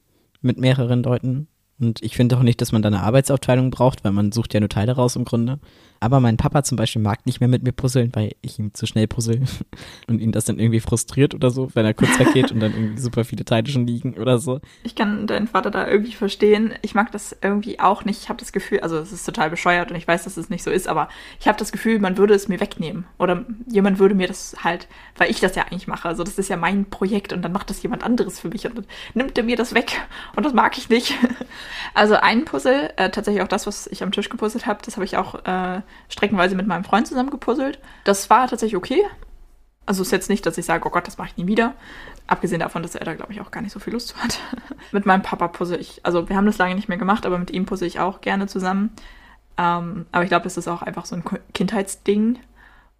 [0.41, 1.47] mit mehreren Leuten.
[1.79, 4.59] Und ich finde auch nicht, dass man da eine Arbeitsaufteilung braucht, weil man sucht ja
[4.59, 5.59] nur Teile raus im Grunde.
[5.99, 8.85] Aber mein Papa zum Beispiel mag nicht mehr mit mir puzzeln, weil ich ihm zu
[8.85, 9.41] schnell puzzle
[10.07, 13.01] und ihn das dann irgendwie frustriert oder so, wenn er kurz weggeht und dann irgendwie
[13.01, 14.59] super viele Teile schon liegen oder so.
[14.83, 16.73] Ich kann deinen Vater da irgendwie verstehen.
[16.81, 18.21] Ich mag das irgendwie auch nicht.
[18.21, 20.63] Ich habe das Gefühl, also es ist total bescheuert und ich weiß, dass es nicht
[20.63, 24.15] so ist, aber ich habe das Gefühl, man würde es mir wegnehmen oder jemand würde
[24.15, 24.87] mir das halt,
[25.17, 26.07] weil ich das ja eigentlich mache.
[26.07, 28.77] Also das ist ja mein Projekt und dann macht das jemand anderes für mich und
[28.77, 30.01] dann nimmt er mir das weg
[30.35, 31.13] und das mag ich nicht.
[31.93, 35.05] Also ein Puzzle, äh, tatsächlich auch das, was ich am Tisch gepuzzelt habe, das habe
[35.05, 37.79] ich auch äh, streckenweise mit meinem Freund zusammen gepuzzelt.
[38.03, 39.03] Das war tatsächlich okay.
[39.85, 41.73] Also ist jetzt nicht, dass ich sage, oh Gott, das mache ich nie wieder.
[42.27, 44.39] Abgesehen davon, dass er da, glaube ich, auch gar nicht so viel Lust zu hat.
[44.91, 47.51] mit meinem Papa puzzle ich, also wir haben das lange nicht mehr gemacht, aber mit
[47.51, 48.91] ihm puzzle ich auch gerne zusammen.
[49.57, 51.23] Ähm, aber ich glaube, das ist auch einfach so ein
[51.53, 52.39] Kindheitsding.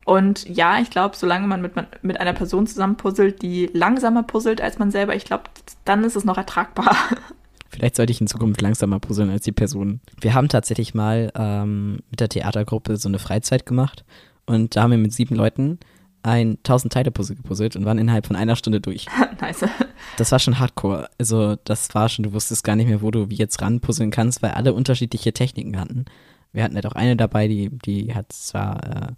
[0.05, 4.61] Und ja, ich glaube, solange man mit, mit einer Person zusammen puzzelt, die langsamer puzzelt
[4.61, 5.43] als man selber, ich glaube,
[5.83, 6.95] dann ist es noch ertragbar.
[7.69, 10.01] Vielleicht sollte ich in Zukunft langsamer puzzeln als die Person.
[10.21, 14.05] Wir haben tatsächlich mal ähm, mit der Theatergruppe so eine Freizeit gemacht
[14.45, 15.79] und da haben wir mit sieben Leuten
[16.23, 19.05] ein 1000 Teile Puzzle gepuzzelt und waren innerhalb von einer Stunde durch.
[19.41, 19.65] nice.
[20.17, 21.09] Das war schon hardcore.
[21.17, 24.41] Also das war schon, du wusstest gar nicht mehr, wo du wie jetzt ranpuzzeln kannst,
[24.41, 26.05] weil alle unterschiedliche Techniken hatten.
[26.51, 29.13] Wir hatten halt auch eine dabei, die, die hat zwar, äh,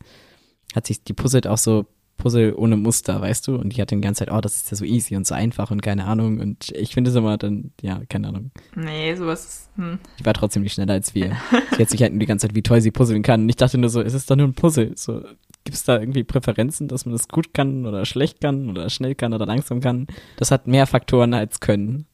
[0.76, 1.86] hat sich, die puzzelt auch so
[2.20, 3.56] Puzzle ohne Muster, weißt du?
[3.56, 5.34] Und die hat dann die ganze Zeit, oh, das ist ja so easy und so
[5.34, 6.40] einfach und keine Ahnung.
[6.40, 8.52] Und ich finde es immer dann, ja, keine Ahnung.
[8.76, 9.70] Nee, sowas.
[9.76, 9.98] Hm.
[10.20, 11.36] Die war trotzdem nicht schneller als wir.
[11.76, 13.42] sie hat sich halt nur die ganze Zeit, wie toll sie puzzeln kann.
[13.42, 14.92] Und ich dachte nur so, es ist doch nur ein Puzzle.
[14.96, 15.22] So,
[15.64, 19.16] gibt es da irgendwie Präferenzen, dass man das gut kann oder schlecht kann oder schnell
[19.16, 20.08] kann oder langsam kann?
[20.38, 22.06] Das hat mehr Faktoren als können.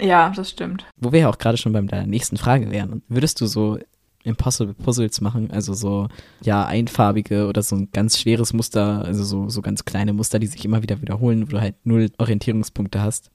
[0.00, 0.86] Ja, das stimmt.
[0.96, 3.02] Wo wir ja auch gerade schon bei der nächsten Frage wären.
[3.08, 3.78] Würdest du so
[4.24, 6.08] Impossible Puzzles machen, also so,
[6.42, 10.46] ja, einfarbige oder so ein ganz schweres Muster, also so, so ganz kleine Muster, die
[10.46, 13.30] sich immer wieder wiederholen, wo du halt null Orientierungspunkte hast.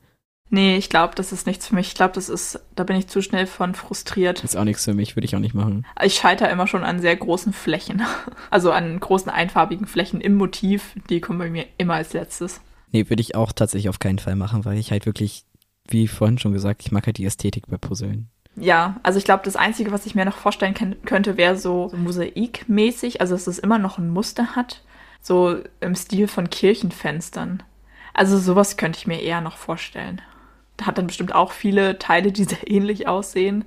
[0.50, 1.88] Nee, ich glaube, das ist nichts für mich.
[1.88, 4.44] Ich glaube, das ist, da bin ich zu schnell von frustriert.
[4.44, 5.86] Ist auch nichts für mich, würde ich auch nicht machen.
[6.02, 8.02] Ich scheitere immer schon an sehr großen Flächen.
[8.50, 12.62] Also an großen einfarbigen Flächen im Motiv, die kommen bei mir immer als letztes.
[12.92, 15.44] Nee, würde ich auch tatsächlich auf keinen Fall machen, weil ich halt wirklich,
[15.90, 18.30] wie vorhin schon gesagt, ich mag halt die Ästhetik bei Puzzeln
[18.60, 20.74] ja, also ich glaube, das Einzige, was ich mir noch vorstellen
[21.06, 24.82] könnte, wäre so, so mosaikmäßig, also dass es immer noch ein Muster hat,
[25.22, 27.62] so im Stil von Kirchenfenstern.
[28.14, 30.22] Also sowas könnte ich mir eher noch vorstellen.
[30.76, 33.64] Da hat dann bestimmt auch viele Teile, die sehr ähnlich aussehen,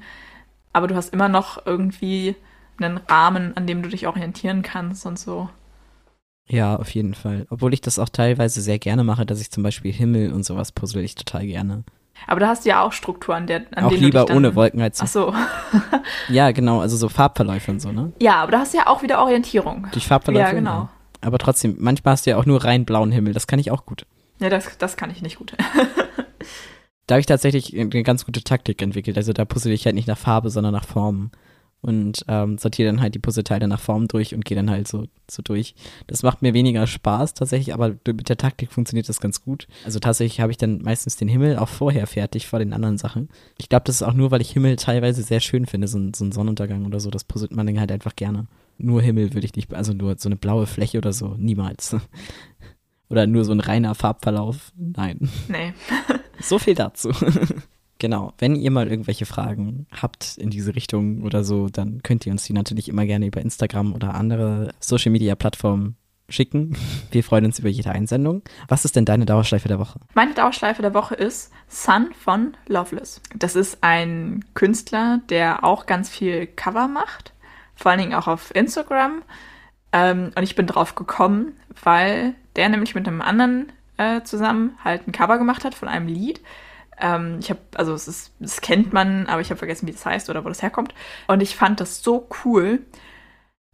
[0.73, 2.35] aber du hast immer noch irgendwie
[2.81, 5.51] einen Rahmen, an dem du dich orientieren kannst und so.
[6.49, 7.47] Ja, auf jeden Fall.
[7.51, 10.73] Obwohl ich das auch teilweise sehr gerne mache, dass ich zum Beispiel Himmel und sowas
[10.73, 11.85] puzzle ich total gerne.
[12.27, 14.37] Aber da hast du ja auch Strukturen, der, an auch denen lieber du dich dann,
[14.37, 15.07] ohne Wolkenheizung.
[15.07, 15.35] Ach so.
[16.29, 18.13] ja, genau, also so Farbverläufe und so, ne?
[18.21, 19.89] Ja, aber da hast du ja auch wieder Orientierung.
[19.93, 20.47] Durch Farbverläufe.
[20.47, 20.89] Ja, genau.
[21.21, 23.33] Aber trotzdem, manchmal hast du ja auch nur rein blauen Himmel.
[23.33, 24.07] Das kann ich auch gut.
[24.41, 25.55] Ja, das, das kann ich nicht gut.
[27.07, 29.17] da habe ich tatsächlich eine ganz gute Taktik entwickelt.
[29.17, 31.31] Also da puzzle ich halt nicht nach Farbe, sondern nach Formen
[31.83, 35.07] und ähm, sortiere dann halt die Puzzleteile nach Form durch und gehe dann halt so,
[35.31, 35.75] so durch.
[36.07, 39.67] Das macht mir weniger Spaß tatsächlich, aber mit der Taktik funktioniert das ganz gut.
[39.85, 43.29] Also tatsächlich habe ich dann meistens den Himmel auch vorher fertig vor den anderen Sachen.
[43.59, 46.25] Ich glaube, das ist auch nur, weil ich Himmel teilweise sehr schön finde, so, so
[46.25, 48.47] ein Sonnenuntergang oder so, das puzzelt man dann halt einfach gerne.
[48.77, 51.97] Nur Himmel würde ich nicht, also nur so eine blaue Fläche oder so, niemals.
[53.09, 55.29] oder nur so ein reiner Farbverlauf, nein.
[55.49, 55.73] Nee.
[56.41, 57.11] so viel dazu.
[58.01, 62.33] Genau, wenn ihr mal irgendwelche Fragen habt in diese Richtung oder so, dann könnt ihr
[62.33, 65.97] uns die natürlich immer gerne über Instagram oder andere Social Media Plattformen
[66.31, 66.79] schicken.
[67.11, 68.43] Wir freuen uns über jede Einsendung.
[68.69, 70.01] Was ist denn deine Dauerschleife der Woche?
[70.15, 73.21] Meine Dauerschleife der Woche ist Sun von Loveless.
[73.37, 77.35] Das ist ein Künstler, der auch ganz viel Cover macht,
[77.75, 79.23] vor allen Dingen auch auf Instagram.
[79.93, 85.07] Ähm, und ich bin drauf gekommen, weil der nämlich mit einem anderen äh, zusammen halt
[85.07, 86.41] ein Cover gemacht hat von einem Lied.
[87.01, 90.07] Ähm, ich habe, also es ist, das kennt man, aber ich habe vergessen, wie das
[90.07, 90.95] heißt oder wo das herkommt.
[91.27, 92.81] Und ich fand das so cool.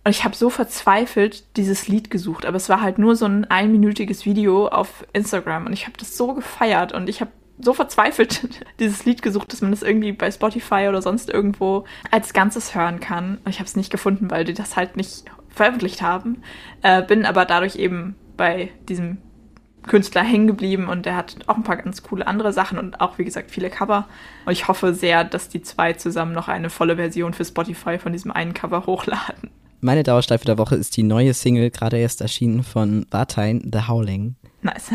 [0.04, 3.44] Und ich habe so verzweifelt dieses Lied gesucht, aber es war halt nur so ein
[3.44, 8.64] einminütiges Video auf Instagram und ich habe das so gefeiert und ich habe so verzweifelt
[8.78, 13.00] dieses Lied gesucht, dass man das irgendwie bei Spotify oder sonst irgendwo als Ganzes hören
[13.00, 13.38] kann.
[13.44, 16.42] Und ich habe es nicht gefunden, weil die das halt nicht veröffentlicht haben.
[16.82, 19.18] Äh, bin aber dadurch eben bei diesem
[19.86, 23.18] Künstler hängen geblieben und der hat auch ein paar ganz coole andere Sachen und auch,
[23.18, 24.06] wie gesagt, viele Cover.
[24.44, 28.12] Und ich hoffe sehr, dass die zwei zusammen noch eine volle Version für Spotify von
[28.12, 29.50] diesem einen Cover hochladen.
[29.80, 34.36] Meine Dauerschleife der Woche ist die neue Single, gerade erst erschienen von Bartein, The Howling.
[34.62, 34.90] Nice.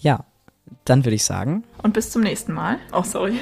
[0.00, 0.24] Ja,
[0.84, 1.64] dann würde ich sagen.
[1.82, 2.78] Und bis zum nächsten Mal.
[2.92, 3.38] Oh, sorry.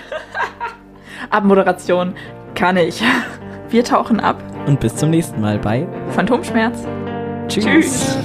[1.31, 2.15] Abmoderation
[2.55, 3.03] kann ich.
[3.71, 4.43] Wir tauchen ab.
[4.67, 6.87] Und bis zum nächsten Mal bei Phantomschmerz.
[7.49, 7.65] Tschüss.
[7.65, 8.19] Tschüss.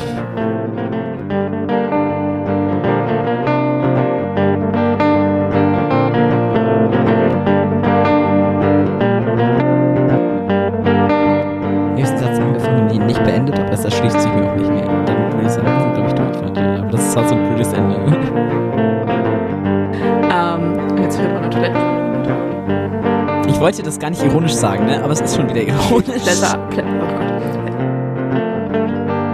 [23.74, 25.04] Wollte das gar nicht ironisch sagen, ne?
[25.04, 26.06] aber es ist schon wieder ironisch.
[26.24, 27.22] Blätter, Blä oh Gott.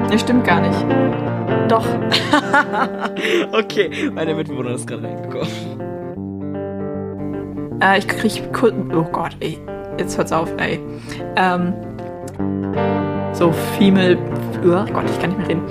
[0.10, 0.86] Nee, stimmt gar nicht.
[1.68, 1.86] Doch.
[3.52, 5.50] okay, meine Mitbewohner ist gerade reingekommen.
[7.82, 8.74] Äh, ich krieg kurz.
[8.94, 9.60] Oh Gott, ey.
[9.98, 10.80] Jetzt hört's auf, ey.
[11.36, 11.74] Ähm,
[13.34, 14.18] so Female.
[14.64, 15.64] Oh Gott, ich kann nicht mehr reden.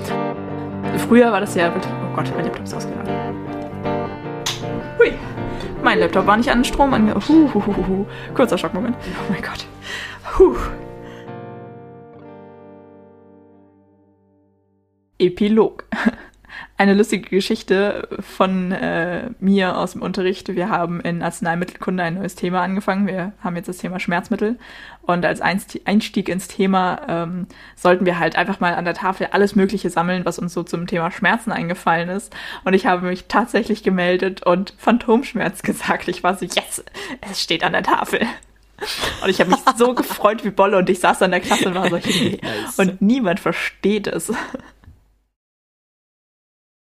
[1.07, 1.91] Früher war das ja wirklich.
[2.03, 2.98] Oh Gott, mein Laptop ist ausgegangen.
[5.89, 7.15] Mein Laptop war nicht an Strom ange.
[7.15, 8.05] Huh, huh, huh, huh.
[8.35, 8.95] Kurzer Schockmoment.
[9.01, 9.65] Oh mein Gott.
[10.37, 10.55] Huh.
[15.17, 15.85] Epilog.
[16.79, 20.55] Eine lustige Geschichte von äh, mir aus dem Unterricht.
[20.55, 23.05] Wir haben in Arzneimittelkunde ein neues Thema angefangen.
[23.05, 24.57] Wir haben jetzt das Thema Schmerzmittel.
[25.01, 29.27] Und als Einst- Einstieg ins Thema ähm, sollten wir halt einfach mal an der Tafel
[29.31, 32.33] alles Mögliche sammeln, was uns so zum Thema Schmerzen eingefallen ist.
[32.63, 36.07] Und ich habe mich tatsächlich gemeldet und Phantomschmerz gesagt.
[36.07, 36.85] Ich war so, yes,
[37.29, 38.21] es steht an der Tafel.
[39.21, 41.75] Und ich habe mich so gefreut wie Bolle und ich saß an der Klasse und
[41.75, 42.39] war so, hey.
[42.41, 42.79] Nice.
[42.79, 44.31] und niemand versteht es.